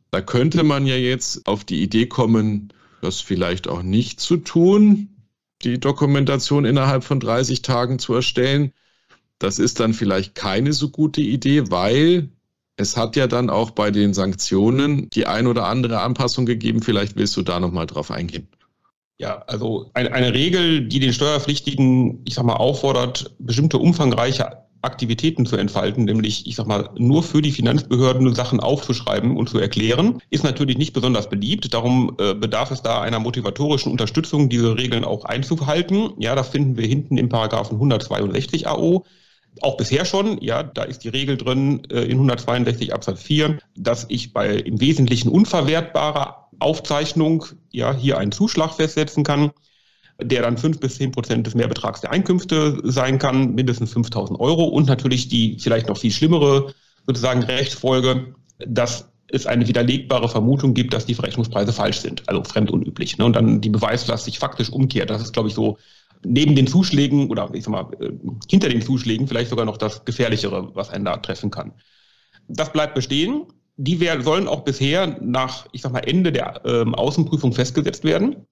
Da 0.10 0.22
könnte 0.22 0.64
man 0.64 0.88
ja 0.88 0.96
jetzt 0.96 1.46
auf 1.46 1.64
die 1.64 1.84
Idee 1.84 2.08
kommen, 2.08 2.74
das 3.02 3.22
vielleicht 3.22 3.68
auch 3.68 3.84
nicht 3.84 4.20
zu 4.20 4.38
tun, 4.38 5.10
die 5.64 5.80
Dokumentation 5.80 6.66
innerhalb 6.66 7.04
von 7.04 7.20
30 7.20 7.62
Tagen 7.62 8.00
zu 8.00 8.14
erstellen. 8.14 8.74
Das 9.40 9.60
ist 9.60 9.80
dann 9.80 9.94
vielleicht 9.94 10.36
keine 10.36 10.74
so 10.74 10.90
gute 10.90 11.22
Idee, 11.22 11.70
weil 11.70 12.30
es 12.76 12.98
hat 12.98 13.16
ja 13.16 13.28
dann 13.28 13.50
auch 13.50 13.72
bei 13.72 13.92
den 13.92 14.14
Sanktionen 14.14 15.10
die 15.10 15.26
ein 15.26 15.48
oder 15.48 15.66
andere 15.66 16.02
Anpassung 16.02 16.46
gegeben. 16.46 16.82
Vielleicht 16.82 17.16
willst 17.16 17.36
du 17.38 17.42
da 17.42 17.60
nochmal 17.60 17.88
drauf 17.88 18.12
eingehen. 18.12 18.48
Ja, 19.20 19.40
also 19.48 19.90
eine, 19.96 20.12
eine 20.12 20.34
Regel, 20.34 20.88
die 20.88 21.00
den 21.00 21.12
Steuerpflichtigen, 21.12 22.22
ich 22.26 22.36
sag 22.36 22.46
mal, 22.46 22.58
auffordert, 22.58 23.36
bestimmte 23.40 23.80
umfangreiche 23.80 24.67
Aktivitäten 24.82 25.46
zu 25.46 25.58
entfalten, 25.58 26.06
nämlich, 26.06 26.48
ich 26.48 26.56
sag 26.56 26.68
mal, 26.68 26.90
nur 26.98 27.24
für 27.24 27.42
die 27.42 27.52
Finanzbehörden 27.52 28.34
Sachen 28.36 28.60
aufzuschreiben 28.60 29.36
und 29.36 29.50
zu 29.50 29.60
erklären, 29.60 30.22
ist 30.30 30.44
natürlich 30.44 30.78
nicht 30.78 30.94
besonders 30.94 31.30
beliebt. 31.30 31.74
Darum 31.74 32.16
äh, 32.20 32.34
bedarf 32.34 32.72
es 32.72 32.82
da 32.82 33.02
einer 33.02 33.20
motivatorischen 33.20 33.92
Unterstützung, 33.92 34.50
diese 34.50 34.78
Regeln 34.78 35.04
auch 35.04 35.26
einzuhalten. 35.26 36.12
Ja, 36.18 36.36
das 36.36 36.50
finden 36.50 36.78
wir 36.78 36.88
hinten 36.88 37.18
im 37.18 37.30
Paragraphen 37.30 37.76
162 37.76 38.68
AO 38.68 39.04
auch 39.62 39.78
bisher 39.78 40.06
schon, 40.06 40.40
ja, 40.42 40.64
da 40.64 40.84
ist 40.84 41.04
die 41.04 41.10
Regel 41.10 41.38
drin 41.38 41.84
äh, 41.90 42.02
in 42.02 42.14
162 42.14 42.94
Absatz 42.94 43.24
4, 43.24 43.58
dass 43.76 44.06
ich 44.10 44.34
bei 44.34 44.56
im 44.56 44.80
Wesentlichen 44.80 45.30
unverwertbarer 45.30 46.50
Aufzeichnung 46.60 47.46
ja 47.72 47.94
hier 47.94 48.18
einen 48.18 48.32
Zuschlag 48.32 48.74
festsetzen 48.74 49.24
kann, 49.24 49.52
der 50.22 50.42
dann 50.42 50.58
fünf 50.58 50.80
bis 50.80 50.96
zehn 50.96 51.12
Prozent 51.12 51.46
des 51.46 51.56
Mehrbetrags 51.56 52.02
der 52.02 52.12
Einkünfte 52.12 52.82
sein 52.84 53.20
kann, 53.20 53.54
mindestens 53.54 53.94
5000 53.94 54.40
Euro 54.40 54.66
und 54.66 54.88
natürlich 54.88 55.28
die 55.28 55.58
vielleicht 55.60 55.88
noch 55.88 55.98
viel 55.98 56.12
schlimmere 56.12 56.74
sozusagen 57.06 57.44
Rechtsfolge, 57.44 58.36
dass 58.60 59.10
es 59.30 59.46
eine 59.46 59.68
widerlegbare 59.68 60.30
Vermutung 60.30 60.74
gibt, 60.74 60.94
dass 60.94 61.06
die 61.06 61.14
Verrechnungspreise 61.14 61.74
falsch 61.74 62.00
sind, 62.00 62.28
also 62.28 62.44
fremdunüblich. 62.44 63.18
Ne? 63.18 63.26
Und 63.26 63.36
dann 63.36 63.62
die 63.62 63.70
Beweislast 63.70 64.26
sich 64.26 64.40
faktisch 64.40 64.70
umkehrt. 64.70 65.10
Das 65.10 65.22
ist, 65.22 65.34
glaube 65.34 65.50
ich, 65.50 65.56
so 65.56 65.78
neben 66.24 66.56
den 66.56 66.68
Zuschlägen 66.68 67.30
oder 67.30 67.50
ich 67.54 67.64
sag 67.64 67.72
mal, 67.72 67.88
äh, 68.00 68.12
hinter 68.50 68.70
den 68.70 68.82
Zuschlägen 68.82 69.28
vielleicht 69.28 69.50
sogar 69.50 69.66
noch 69.66 69.78
das 69.78 70.06
Gefährlichere, 70.06 70.72
was 70.74 70.90
einen 70.90 71.06
da 71.06 71.18
treffen 71.18 71.52
kann. 71.52 71.74
Das 72.48 72.72
bleibt 72.72 72.96
bestehen. 72.96 73.44
Die 73.76 74.00
sollen 74.22 74.48
auch 74.48 74.62
bisher 74.64 75.20
nach, 75.22 75.68
ich 75.72 75.82
sag 75.82 75.92
mal, 75.92 76.00
Ende 76.00 76.32
der 76.32 76.62
ähm, 76.66 76.96
Außenprüfung 76.96 77.54
festgesetzt 77.54 78.04
werden. 78.04 78.48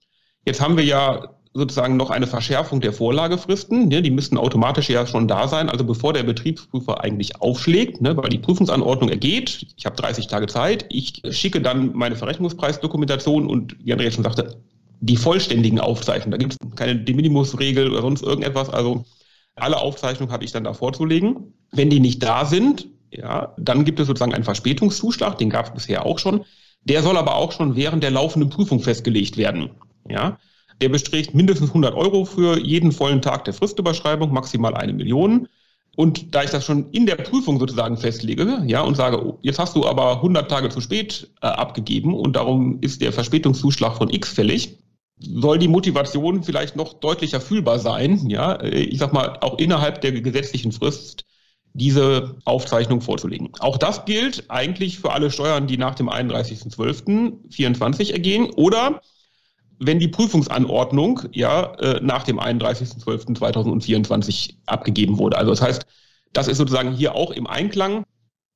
Jetzt 0.45 0.61
haben 0.61 0.77
wir 0.77 0.83
ja 0.83 1.35
sozusagen 1.55 1.95
noch 1.95 2.09
eine 2.09 2.27
Verschärfung 2.27 2.81
der 2.81 2.91
Vorlagefristen. 2.91 3.87
Ne? 3.87 4.01
Die 4.01 4.11
müssten 4.11 4.37
automatisch 4.37 4.89
ja 4.89 5.07
schon 5.07 5.27
da 5.27 5.47
sein, 5.47 5.69
also 5.69 5.85
bevor 5.85 6.11
der 6.11 6.23
Betriebsprüfer 6.23 7.01
eigentlich 7.01 7.41
aufschlägt, 7.41 8.01
ne? 8.01 8.15
weil 8.17 8.29
die 8.29 8.39
Prüfungsanordnung 8.39 9.09
ergeht. 9.09 9.65
Ich 9.77 9.85
habe 9.85 9.95
30 9.95 10.27
Tage 10.27 10.47
Zeit. 10.47 10.85
Ich 10.89 11.21
schicke 11.31 11.61
dann 11.61 11.95
meine 11.95 12.17
Verrechnungspreisdokumentation 12.17 13.47
und 13.47 13.77
wie 13.83 13.93
Andreas 13.93 14.15
schon 14.15 14.25
sagte, 14.25 14.57
die 14.99 15.15
vollständigen 15.15 15.79
Aufzeichnungen. 15.79 16.31
Da 16.31 16.37
gibt 16.37 16.53
es 16.53 16.75
keine 16.75 16.97
De 16.97 17.15
Minimus-Regel 17.15 17.89
oder 17.89 18.01
sonst 18.01 18.21
irgendetwas. 18.21 18.69
Also 18.69 19.05
alle 19.55 19.77
Aufzeichnungen 19.77 20.33
habe 20.33 20.43
ich 20.43 20.51
dann 20.51 20.65
da 20.65 20.73
vorzulegen. 20.73 21.53
Wenn 21.71 21.89
die 21.89 22.01
nicht 22.01 22.21
da 22.21 22.43
sind, 22.43 22.89
ja, 23.11 23.53
dann 23.57 23.85
gibt 23.85 24.01
es 24.01 24.07
sozusagen 24.07 24.33
einen 24.33 24.43
Verspätungszuschlag, 24.43 25.37
den 25.37 25.49
gab 25.49 25.67
es 25.67 25.73
bisher 25.73 26.05
auch 26.05 26.19
schon. 26.19 26.43
Der 26.83 27.01
soll 27.01 27.15
aber 27.15 27.35
auch 27.35 27.53
schon 27.53 27.77
während 27.77 28.03
der 28.03 28.11
laufenden 28.11 28.49
Prüfung 28.49 28.81
festgelegt 28.81 29.37
werden. 29.37 29.71
Ja, 30.09 30.37
der 30.81 30.89
beträgt 30.89 31.33
mindestens 31.33 31.69
100 31.69 31.95
Euro 31.95 32.25
für 32.25 32.59
jeden 32.59 32.91
vollen 32.91 33.21
Tag 33.21 33.45
der 33.45 33.53
Fristüberschreibung, 33.53 34.31
maximal 34.31 34.75
eine 34.75 34.93
Million. 34.93 35.47
Und 35.95 36.35
da 36.35 36.43
ich 36.43 36.49
das 36.49 36.65
schon 36.65 36.89
in 36.91 37.05
der 37.05 37.15
Prüfung 37.15 37.57
sozusagen 37.57 37.95
festlege, 37.95 38.63
ja, 38.67 38.81
und 38.81 38.95
sage, 38.95 39.25
oh, 39.25 39.39
jetzt 39.41 39.59
hast 39.59 39.77
du 39.77 39.85
aber 39.85 40.17
100 40.17 40.49
Tage 40.49 40.69
zu 40.69 40.81
spät 40.81 41.31
äh, 41.41 41.47
abgegeben 41.47 42.13
und 42.13 42.35
darum 42.35 42.79
ist 42.81 43.01
der 43.01 43.13
Verspätungszuschlag 43.13 43.95
von 43.95 44.09
X 44.09 44.33
fällig, 44.33 44.77
soll 45.17 45.57
die 45.57 45.69
Motivation 45.69 46.43
vielleicht 46.43 46.75
noch 46.75 46.95
deutlicher 46.95 47.39
fühlbar 47.39 47.79
sein, 47.79 48.29
ja, 48.29 48.61
ich 48.61 48.99
sag 48.99 49.13
mal, 49.13 49.37
auch 49.39 49.57
innerhalb 49.57 50.01
der 50.01 50.11
gesetzlichen 50.11 50.73
Frist 50.73 51.23
diese 51.73 52.35
Aufzeichnung 52.45 53.01
vorzulegen. 53.01 53.49
Auch 53.59 53.77
das 53.77 54.05
gilt 54.05 54.49
eigentlich 54.49 54.99
für 54.99 55.11
alle 55.11 55.31
Steuern, 55.31 55.67
die 55.67 55.77
nach 55.77 55.95
dem 55.95 56.09
31.12.24 56.09 58.11
ergehen 58.11 58.49
oder 58.51 59.01
wenn 59.79 59.99
die 59.99 60.07
Prüfungsanordnung 60.07 61.23
ja 61.31 61.73
äh, 61.75 61.99
nach 62.01 62.23
dem 62.23 62.39
31.12.2024 62.39 64.55
abgegeben 64.65 65.17
wurde. 65.17 65.37
Also 65.37 65.51
das 65.51 65.61
heißt, 65.61 65.85
das 66.33 66.47
ist 66.47 66.57
sozusagen 66.57 66.93
hier 66.93 67.15
auch 67.15 67.31
im 67.31 67.47
Einklang. 67.47 68.03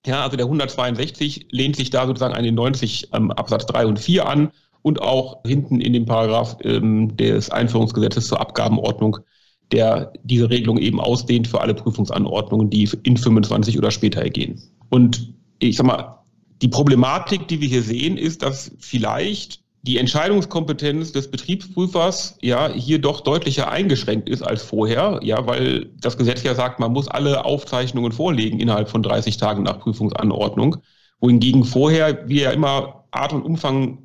Ja, 0.06 0.24
also 0.24 0.38
der 0.38 0.46
162 0.46 1.48
lehnt 1.52 1.76
sich 1.76 1.90
da 1.90 2.08
sozusagen 2.08 2.36
an 2.36 2.44
den 2.44 2.56
90 2.56 3.10
ähm, 3.14 3.32
Absatz 3.32 3.66
3 3.66 3.86
und 3.86 4.00
4 4.00 4.26
an 4.28 4.52
und 4.82 5.02
auch 5.02 5.44
hinten 5.46 5.82
in 5.82 5.92
dem 5.94 6.06
Paragraph 6.06 6.58
ähm, 6.64 7.18
des 7.18 7.50
Einführungsgesetzes 7.50 8.28
zur 8.28 8.40
Abgabenordnung, 8.40 9.18
der 9.72 10.14
diese 10.24 10.50
Regelung 10.50 10.78
eben 10.78 11.02
ausdehnt 11.02 11.48
für 11.48 11.62
alle 11.62 11.74
Prüfungsanordnungen, 11.74 12.70
die 12.70 12.90
in 13.04 13.18
25 13.18 13.78
oder 13.78 13.92
später 13.92 14.22
ergehen. 14.22 14.62
Und 14.90 15.34
ich 15.60 15.76
sag 15.76 15.86
mal, 15.86 16.20
die 16.62 16.70
Problematik, 16.70 17.48
die 17.48 17.62
wir 17.62 17.68
hier 17.68 17.84
sehen, 17.84 18.18
ist, 18.18 18.42
dass 18.42 18.72
vielleicht 18.80 19.62
die 19.82 19.98
Entscheidungskompetenz 19.98 21.12
des 21.14 21.32
Betriebsprüfers 21.32 22.38
ja 22.42 22.70
hier 22.72 23.00
doch 23.00 23.22
deutlicher 23.22 23.72
eingeschränkt 23.72 24.28
ist 24.28 24.42
als 24.42 24.62
vorher, 24.62 25.20
ja, 25.24 25.46
weil 25.48 25.90
das 26.02 26.18
Gesetz 26.18 26.44
ja 26.44 26.54
sagt, 26.54 26.80
man 26.80 26.92
muss 26.92 27.08
alle 27.08 27.46
Aufzeichnungen 27.46 28.12
vorlegen 28.12 28.60
innerhalb 28.60 28.90
von 28.90 29.04
30 29.04 29.38
Tagen 29.38 29.64
nach 29.64 29.80
Prüfungsanordnung, 29.80 30.78
wohingegen 31.20 31.64
vorher 31.64 32.28
wir 32.28 32.44
ja 32.44 32.52
immer 32.52 33.06
Art 33.12 33.32
und 33.32 33.44
Umfang 33.44 34.00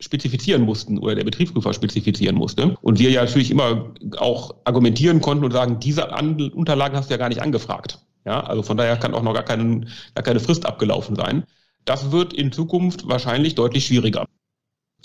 spezifizieren 0.00 0.62
mussten 0.62 0.98
oder 0.98 1.14
der 1.14 1.24
Betriebsprüfer 1.24 1.74
spezifizieren 1.74 2.34
musste. 2.34 2.76
Und 2.80 2.98
wir 2.98 3.10
ja 3.10 3.24
natürlich 3.24 3.50
immer 3.50 3.92
auch 4.16 4.54
argumentieren 4.64 5.20
konnten 5.20 5.44
und 5.44 5.52
sagen, 5.52 5.78
diese 5.78 6.08
Unterlagen 6.08 6.96
hast 6.96 7.10
du 7.10 7.14
ja 7.14 7.18
gar 7.18 7.28
nicht 7.28 7.42
angefragt. 7.42 7.98
Ja, 8.24 8.40
also 8.40 8.62
von 8.62 8.76
daher 8.76 8.96
kann 8.96 9.14
auch 9.14 9.22
noch 9.22 9.34
gar, 9.34 9.44
keinen, 9.44 9.88
gar 10.14 10.24
keine 10.24 10.40
Frist 10.40 10.66
abgelaufen 10.66 11.16
sein. 11.16 11.44
Das 11.84 12.12
wird 12.12 12.32
in 12.32 12.52
Zukunft 12.52 13.08
wahrscheinlich 13.08 13.54
deutlich 13.54 13.86
schwieriger. 13.86 14.26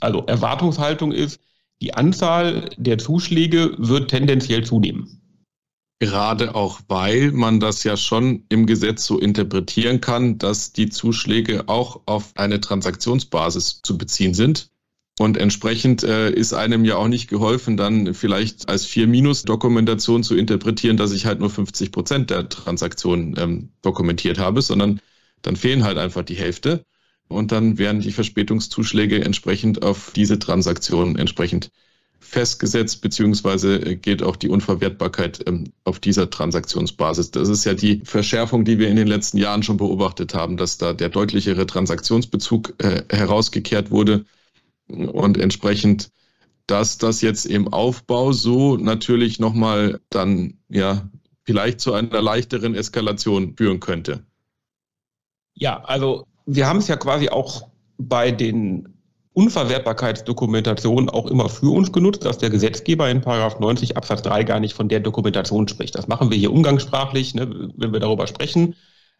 Also 0.01 0.23
Erwartungshaltung 0.25 1.11
ist, 1.11 1.39
die 1.81 1.93
Anzahl 1.93 2.69
der 2.77 2.97
Zuschläge 2.97 3.75
wird 3.77 4.09
tendenziell 4.09 4.63
zunehmen. 4.63 5.21
Gerade 5.99 6.55
auch, 6.55 6.81
weil 6.87 7.31
man 7.31 7.59
das 7.59 7.83
ja 7.83 7.95
schon 7.95 8.43
im 8.49 8.65
Gesetz 8.65 9.05
so 9.05 9.17
interpretieren 9.17 10.01
kann, 10.01 10.37
dass 10.37 10.73
die 10.73 10.89
Zuschläge 10.89 11.63
auch 11.67 12.01
auf 12.05 12.33
eine 12.35 12.59
Transaktionsbasis 12.59 13.81
zu 13.81 13.97
beziehen 13.97 14.33
sind. 14.33 14.69
Und 15.17 15.37
entsprechend 15.37 16.03
äh, 16.03 16.29
ist 16.29 16.53
einem 16.53 16.83
ja 16.83 16.97
auch 16.97 17.07
nicht 17.07 17.29
geholfen, 17.29 17.77
dann 17.77 18.13
vielleicht 18.13 18.67
als 18.67 18.85
4-Dokumentation 18.87 20.23
zu 20.23 20.35
interpretieren, 20.35 20.97
dass 20.97 21.13
ich 21.13 21.25
halt 21.25 21.39
nur 21.39 21.49
50 21.49 21.93
Prozent 21.93 22.29
der 22.29 22.49
Transaktionen 22.49 23.35
ähm, 23.37 23.69
dokumentiert 23.81 24.37
habe, 24.37 24.61
sondern 24.61 24.99
dann 25.41 25.55
fehlen 25.55 25.85
halt 25.85 25.97
einfach 25.97 26.23
die 26.23 26.35
Hälfte. 26.35 26.85
Und 27.35 27.51
dann 27.51 27.77
werden 27.77 27.99
die 27.99 28.13
Verspätungszuschläge 28.13 29.23
entsprechend 29.23 29.83
auf 29.83 30.11
diese 30.15 30.39
Transaktionen 30.39 31.17
entsprechend 31.17 31.69
festgesetzt, 32.19 33.01
beziehungsweise 33.01 33.75
äh, 33.75 33.95
geht 33.97 34.23
auch 34.23 34.37
die 34.37 34.47
Unverwertbarkeit 34.47 35.43
ähm, 35.45 35.73
auf 35.83 35.99
dieser 35.99 36.29
Transaktionsbasis. 36.29 37.31
Das 37.31 37.49
ist 37.49 37.65
ja 37.65 37.73
die 37.73 38.01
Verschärfung, 38.05 38.63
die 38.63 38.79
wir 38.79 38.87
in 38.87 38.95
den 38.95 39.07
letzten 39.07 39.37
Jahren 39.37 39.63
schon 39.63 39.77
beobachtet 39.77 40.33
haben, 40.33 40.55
dass 40.55 40.77
da 40.77 40.93
der 40.93 41.09
deutlichere 41.09 41.65
Transaktionsbezug 41.65 42.73
äh, 42.77 43.03
herausgekehrt 43.09 43.91
wurde 43.91 44.25
und 44.87 45.37
entsprechend, 45.37 46.11
dass 46.67 46.97
das 46.97 47.21
jetzt 47.21 47.45
im 47.45 47.67
Aufbau 47.67 48.31
so 48.31 48.77
natürlich 48.77 49.39
nochmal 49.39 49.99
dann 50.09 50.57
ja 50.69 51.09
vielleicht 51.43 51.81
zu 51.81 51.93
einer 51.93 52.21
leichteren 52.21 52.75
Eskalation 52.75 53.55
führen 53.57 53.79
könnte. 53.81 54.25
Ja, 55.53 55.83
also 55.83 56.25
wir 56.45 56.67
haben 56.67 56.79
es 56.79 56.87
ja 56.87 56.95
quasi 56.95 57.29
auch 57.29 57.67
bei 57.97 58.31
den 58.31 58.95
Unverwertbarkeitsdokumentationen 59.33 61.09
auch 61.09 61.27
immer 61.27 61.49
für 61.49 61.73
uns 61.73 61.91
genutzt, 61.91 62.23
dass 62.23 62.37
der 62.37 62.49
Gesetzgeber 62.49 63.09
in 63.09 63.21
Paragraph 63.21 63.59
90 63.59 63.97
Absatz 63.97 64.21
3 64.21 64.43
gar 64.43 64.59
nicht 64.61 64.73
von 64.73 64.87
der 64.87 65.01
Dokumentation 65.01 65.67
spricht. 65.67 65.95
Das 65.95 66.07
machen 66.07 66.31
wir 66.31 66.37
hier 66.37 66.53
umgangssprachlich, 66.53 67.35
ne, 67.35 67.69
wenn 67.75 67.91
wir 67.91 67.99
darüber 67.99 68.27
sprechen. 68.27 68.75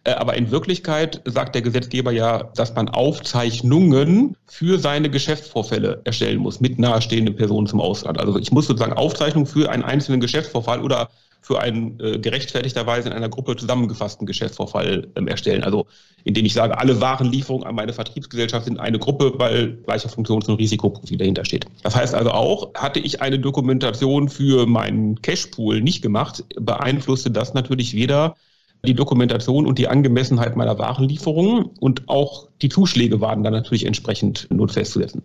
Äh, 0.06 0.12
aber 0.12 0.38
in 0.38 0.52
Wirklichkeit 0.52 1.22
sagt 1.26 1.56
der 1.56 1.62
Gesetzgeber 1.62 2.14
ja, 2.14 2.44
dass 2.56 2.74
man 2.76 2.88
Aufzeichnungen 2.88 4.38
für 4.46 4.80
seine 4.80 5.10
Geschäftsvorfälle 5.10 6.02
erstellen 6.06 6.40
muss 6.40 6.62
mit 6.62 6.80
nahestehenden 6.80 7.36
Personen 7.36 7.68
zum 7.68 7.82
Ausland. 7.82 8.18
Also 8.18 8.40
ich 8.40 8.52
muss 8.54 8.68
sozusagen 8.68 8.94
Aufzeichnungen 8.94 9.48
für 9.48 9.70
einen 9.70 9.84
einzelnen 9.84 10.22
Geschäftsvorfall 10.22 10.82
oder 10.82 11.10
für 11.46 11.62
einen 11.62 12.00
äh, 12.00 12.18
gerechtfertigterweise 12.18 13.08
in 13.08 13.14
einer 13.14 13.30
Gruppe 13.30 13.56
zusammengefassten 13.56 14.26
Geschäftsvorfall 14.26 15.08
ähm, 15.16 15.28
erstellen. 15.28 15.64
Also 15.64 15.86
indem 16.24 16.44
ich 16.44 16.54
sage, 16.54 16.76
alle 16.80 17.00
Warenlieferungen 17.00 17.68
an 17.68 17.76
meine 17.76 17.94
Vertriebsgesellschaft 17.94 18.66
sind 18.66 18.80
eine 18.80 18.98
Gruppe, 18.98 19.34
weil 19.38 19.78
gleicher 19.86 20.10
Funktions- 20.10 20.48
und 20.48 20.56
Risikoprofil 20.56 21.20
dahinter 21.20 21.46
steht. 21.46 21.68
Das 21.84 21.96
heißt 21.96 22.16
also 22.16 22.32
auch, 22.32 22.74
hatte 22.74 23.00
ich 23.00 23.22
eine 23.22 23.38
Dokumentation 23.38 24.28
für 24.28 24.66
meinen 24.66 25.22
Cashpool 25.22 25.82
nicht 25.82 26.02
gemacht, 26.02 26.44
beeinflusste 26.60 27.30
das 27.30 27.54
natürlich 27.54 27.94
weder 27.94 28.36
die 28.84 28.96
Dokumentation 28.96 29.68
und 29.68 29.78
die 29.78 29.88
Angemessenheit 29.88 30.56
meiner 30.56 30.80
Warenlieferungen 30.80 31.66
und 31.80 32.10
auch 32.10 32.48
die 32.64 32.70
Zuschläge 32.70 33.22
waren 33.22 33.44
dann 33.44 33.54
natürlich 33.54 33.86
entsprechend 33.86 34.48
not 34.50 34.72
festzusetzen. 34.72 35.22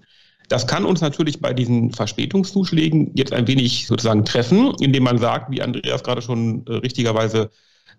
Das 0.50 0.66
kann 0.66 0.84
uns 0.84 1.00
natürlich 1.00 1.40
bei 1.40 1.54
diesen 1.54 1.92
Verspätungszuschlägen 1.92 3.12
jetzt 3.14 3.32
ein 3.32 3.46
wenig 3.46 3.86
sozusagen 3.86 4.24
treffen, 4.24 4.74
indem 4.80 5.04
man 5.04 5.18
sagt, 5.18 5.52
wie 5.52 5.62
Andreas 5.62 6.02
gerade 6.02 6.22
schon 6.22 6.66
äh, 6.66 6.72
richtigerweise 6.72 7.50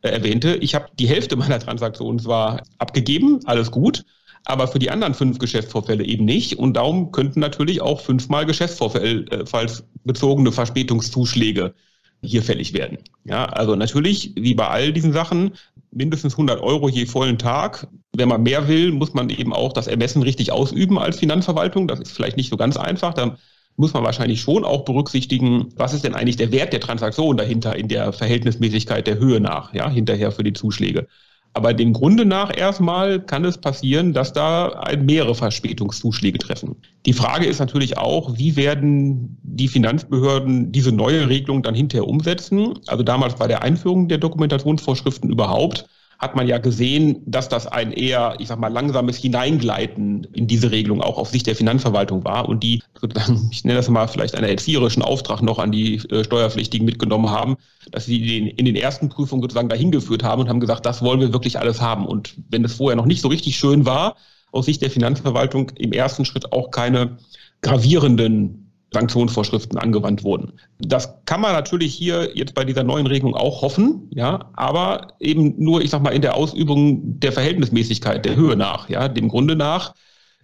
äh, 0.01 0.09
erwähnte, 0.09 0.57
ich 0.57 0.75
habe 0.75 0.87
die 0.99 1.07
Hälfte 1.07 1.37
meiner 1.37 1.59
Transaktionen 1.59 2.19
zwar 2.19 2.61
abgegeben, 2.77 3.39
alles 3.45 3.71
gut, 3.71 4.03
aber 4.43 4.67
für 4.67 4.79
die 4.79 4.91
anderen 4.91 5.13
fünf 5.13 5.39
Geschäftsvorfälle 5.39 6.03
eben 6.03 6.25
nicht. 6.25 6.59
Und 6.59 6.73
darum 6.73 7.13
könnten 7.13 7.39
natürlich 7.39 7.81
auch 7.81 8.01
fünfmal 8.01 8.45
geschäftsvorfallsbezogene 8.45 10.51
Verspätungszuschläge 10.51 11.73
hier 12.21 12.43
fällig 12.43 12.73
werden. 12.73 12.97
Ja, 13.23 13.45
also 13.45 13.77
natürlich, 13.77 14.33
wie 14.35 14.55
bei 14.55 14.67
all 14.67 14.91
diesen 14.91 15.13
Sachen, 15.13 15.53
mindestens 15.91 16.33
100 16.33 16.59
Euro 16.59 16.89
je 16.89 17.05
vollen 17.05 17.37
Tag. 17.37 17.87
Wenn 18.13 18.29
man 18.29 18.43
mehr 18.43 18.67
will, 18.67 18.91
muss 18.91 19.13
man 19.13 19.29
eben 19.29 19.53
auch 19.53 19.73
das 19.73 19.87
Ermessen 19.87 20.21
richtig 20.21 20.51
ausüben 20.51 20.99
als 20.99 21.19
Finanzverwaltung. 21.19 21.87
Das 21.87 21.99
ist 21.99 22.11
vielleicht 22.11 22.37
nicht 22.37 22.49
so 22.49 22.57
ganz 22.57 22.75
einfach. 22.75 23.13
Da 23.13 23.37
muss 23.77 23.93
man 23.93 24.03
wahrscheinlich 24.03 24.41
schon 24.41 24.65
auch 24.65 24.83
berücksichtigen, 24.83 25.69
was 25.77 25.93
ist 25.93 26.03
denn 26.03 26.13
eigentlich 26.13 26.35
der 26.35 26.51
Wert 26.51 26.73
der 26.73 26.81
Transaktion 26.81 27.37
dahinter 27.37 27.75
in 27.75 27.87
der 27.87 28.11
Verhältnismäßigkeit 28.11 29.07
der 29.07 29.17
Höhe 29.17 29.39
nach, 29.39 29.73
ja, 29.73 29.89
hinterher 29.89 30.31
für 30.31 30.43
die 30.43 30.53
Zuschläge. 30.53 31.07
Aber 31.53 31.73
dem 31.73 31.91
Grunde 31.91 32.25
nach 32.25 32.55
erstmal 32.55 33.19
kann 33.19 33.43
es 33.43 33.57
passieren, 33.57 34.13
dass 34.13 34.31
da 34.31 34.83
mehrere 34.99 35.35
Verspätungszuschläge 35.35 36.37
treffen. 36.37 36.77
Die 37.05 37.13
Frage 37.13 37.45
ist 37.45 37.59
natürlich 37.59 37.97
auch, 37.97 38.37
wie 38.37 38.55
werden 38.55 39.37
die 39.43 39.67
Finanzbehörden 39.67 40.71
diese 40.71 40.93
neue 40.93 41.27
Regelung 41.27 41.61
dann 41.61 41.75
hinterher 41.75 42.07
umsetzen? 42.07 42.79
Also 42.87 43.03
damals 43.03 43.35
bei 43.35 43.47
der 43.47 43.63
Einführung 43.63 44.07
der 44.07 44.17
Dokumentationsvorschriften 44.17 45.29
überhaupt 45.29 45.87
hat 46.21 46.35
man 46.35 46.47
ja 46.47 46.59
gesehen, 46.59 47.23
dass 47.25 47.49
das 47.49 47.65
ein 47.65 47.91
eher, 47.91 48.35
ich 48.37 48.47
sag 48.47 48.59
mal, 48.59 48.71
langsames 48.71 49.17
Hineingleiten 49.17 50.27
in 50.33 50.45
diese 50.45 50.69
Regelung 50.69 51.01
auch 51.01 51.17
auf 51.17 51.29
Sicht 51.29 51.47
der 51.47 51.55
Finanzverwaltung 51.55 52.23
war 52.23 52.47
und 52.47 52.61
die 52.61 52.83
sozusagen, 52.99 53.49
ich 53.51 53.63
nenne 53.63 53.77
das 53.77 53.89
mal 53.89 54.07
vielleicht 54.07 54.35
einen 54.35 54.47
erzieherischen 54.47 55.01
Auftrag 55.01 55.41
noch 55.41 55.57
an 55.57 55.71
die 55.71 55.95
äh, 55.95 56.23
Steuerpflichtigen 56.23 56.85
mitgenommen 56.85 57.31
haben, 57.31 57.57
dass 57.91 58.05
sie 58.05 58.21
den 58.21 58.47
in 58.47 58.65
den 58.65 58.75
ersten 58.75 59.09
Prüfungen 59.09 59.41
sozusagen 59.41 59.69
dahin 59.69 59.89
geführt 59.89 60.23
haben 60.23 60.43
und 60.43 60.49
haben 60.49 60.59
gesagt, 60.59 60.85
das 60.85 61.01
wollen 61.01 61.19
wir 61.19 61.33
wirklich 61.33 61.57
alles 61.57 61.81
haben. 61.81 62.05
Und 62.05 62.35
wenn 62.49 62.63
es 62.63 62.75
vorher 62.75 62.95
noch 62.95 63.07
nicht 63.07 63.21
so 63.21 63.27
richtig 63.27 63.57
schön 63.57 63.87
war, 63.87 64.15
aus 64.51 64.67
Sicht 64.67 64.83
der 64.83 64.91
Finanzverwaltung 64.91 65.71
im 65.71 65.91
ersten 65.91 66.23
Schritt 66.25 66.53
auch 66.53 66.69
keine 66.69 67.17
gravierenden 67.61 68.60
Sanktionsvorschriften 68.93 69.77
angewandt 69.77 70.23
wurden. 70.23 70.53
Das 70.79 71.13
kann 71.25 71.39
man 71.39 71.53
natürlich 71.53 71.93
hier 71.93 72.35
jetzt 72.35 72.53
bei 72.53 72.65
dieser 72.65 72.83
neuen 72.83 73.07
Regelung 73.07 73.35
auch 73.35 73.61
hoffen, 73.61 74.09
ja, 74.13 74.51
aber 74.53 75.13
eben 75.19 75.55
nur, 75.63 75.81
ich 75.81 75.89
sag 75.89 76.01
mal, 76.01 76.11
in 76.11 76.21
der 76.21 76.35
Ausübung 76.35 77.19
der 77.19 77.31
Verhältnismäßigkeit, 77.31 78.25
der 78.25 78.35
Höhe 78.35 78.57
nach, 78.57 78.89
ja, 78.89 79.07
dem 79.07 79.29
Grunde 79.29 79.55
nach 79.55 79.93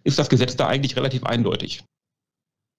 ist 0.03 0.17
das 0.17 0.29
Gesetz 0.29 0.55
da 0.55 0.67
eigentlich 0.67 0.95
relativ 0.95 1.25
eindeutig. 1.25 1.83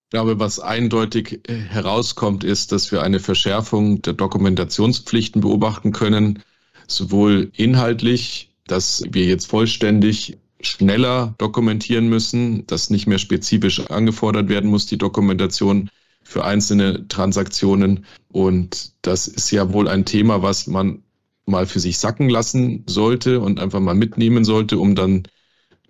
Ich 0.06 0.10
glaube, 0.10 0.40
was 0.40 0.58
eindeutig 0.58 1.46
äh, 1.46 1.54
herauskommt, 1.54 2.42
ist, 2.42 2.72
dass 2.72 2.90
wir 2.90 3.02
eine 3.02 3.20
Verschärfung 3.20 4.00
der 4.00 4.14
Dokumentationspflichten 4.14 5.42
beobachten 5.42 5.92
können, 5.92 6.42
sowohl 6.87 7.50
inhaltlich, 7.54 8.54
dass 8.66 9.04
wir 9.10 9.26
jetzt 9.26 9.47
vollständig 9.47 10.38
schneller 10.60 11.34
dokumentieren 11.38 12.08
müssen, 12.08 12.66
dass 12.66 12.90
nicht 12.90 13.06
mehr 13.06 13.18
spezifisch 13.18 13.80
angefordert 13.90 14.49
werden 14.49 14.71
muss, 14.71 14.86
die 14.86 14.99
Dokumentation 14.99 15.90
für 16.23 16.44
einzelne 16.44 17.06
Transaktionen. 17.08 18.04
Und 18.28 18.92
das 19.02 19.28
ist 19.28 19.50
ja 19.50 19.73
wohl 19.73 19.88
ein 19.88 20.04
Thema, 20.04 20.42
was 20.42 20.66
man 20.66 21.02
mal 21.47 21.66
für 21.66 21.80
sich 21.80 21.99
sacken 21.99 22.28
lassen 22.28 22.84
sollte 22.86 23.40
und 23.40 23.60
einfach 23.60 23.80
mal 23.80 23.94
mitnehmen 23.94 24.44
sollte, 24.44 24.78
um 24.78 24.94
dann 24.94 25.23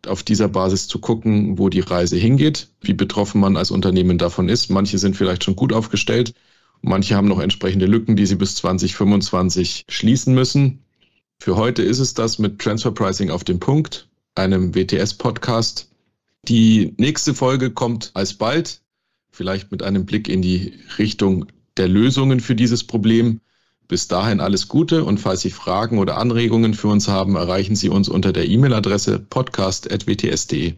auf 0.07 0.22
dieser 0.22 0.48
Basis 0.48 0.87
zu 0.87 1.00
gucken, 1.00 1.59
wo 1.59 1.68
die 1.68 1.81
Reise 1.81 2.16
hingeht, 2.16 2.68
wie 2.81 2.92
betroffen 2.92 3.40
man 3.40 3.57
als 3.57 3.72
Unternehmen 3.72 4.16
davon 4.16 4.48
ist. 4.48 4.70
Manche 4.70 4.98
sind 4.98 5.16
vielleicht 5.16 5.42
schon 5.42 5.57
gut 5.57 5.72
aufgestellt, 5.72 6.35
manche 6.83 7.16
haben 7.16 7.26
noch 7.26 7.40
entsprechende 7.40 7.87
Lücken, 7.87 8.14
die 8.14 8.26
sie 8.26 8.37
bis 8.37 8.54
2025 8.57 9.87
schließen 9.88 10.35
müssen. 10.35 10.85
Für 11.40 11.57
heute 11.57 11.83
ist 11.83 11.98
es 11.98 12.14
das 12.14 12.38
mit 12.38 12.61
Transfer 12.61 12.92
Pricing 12.92 13.31
auf 13.31 13.42
dem 13.42 13.59
Punkt 13.59 14.08
einem 14.38 14.74
WTS-Podcast. 14.74 15.90
Die 16.46 16.94
nächste 16.96 17.35
Folge 17.35 17.70
kommt 17.70 18.12
alsbald, 18.14 18.81
vielleicht 19.31 19.70
mit 19.70 19.83
einem 19.83 20.07
Blick 20.07 20.29
in 20.29 20.40
die 20.40 20.72
Richtung 20.98 21.46
der 21.77 21.88
Lösungen 21.88 22.40
für 22.40 22.55
dieses 22.55 22.85
Problem. 22.85 23.40
Bis 23.88 24.07
dahin 24.07 24.40
alles 24.40 24.68
Gute 24.68 25.05
und 25.05 25.18
falls 25.18 25.40
Sie 25.40 25.51
Fragen 25.51 25.98
oder 25.98 26.18
Anregungen 26.18 26.74
für 26.74 26.88
uns 26.88 27.09
haben, 27.09 27.37
erreichen 27.37 27.74
Sie 27.74 27.88
uns 27.88 28.09
unter 28.09 28.33
der 28.33 28.46
E-Mail-Adresse 28.46 29.18
podcast.wts.de. 29.18 30.74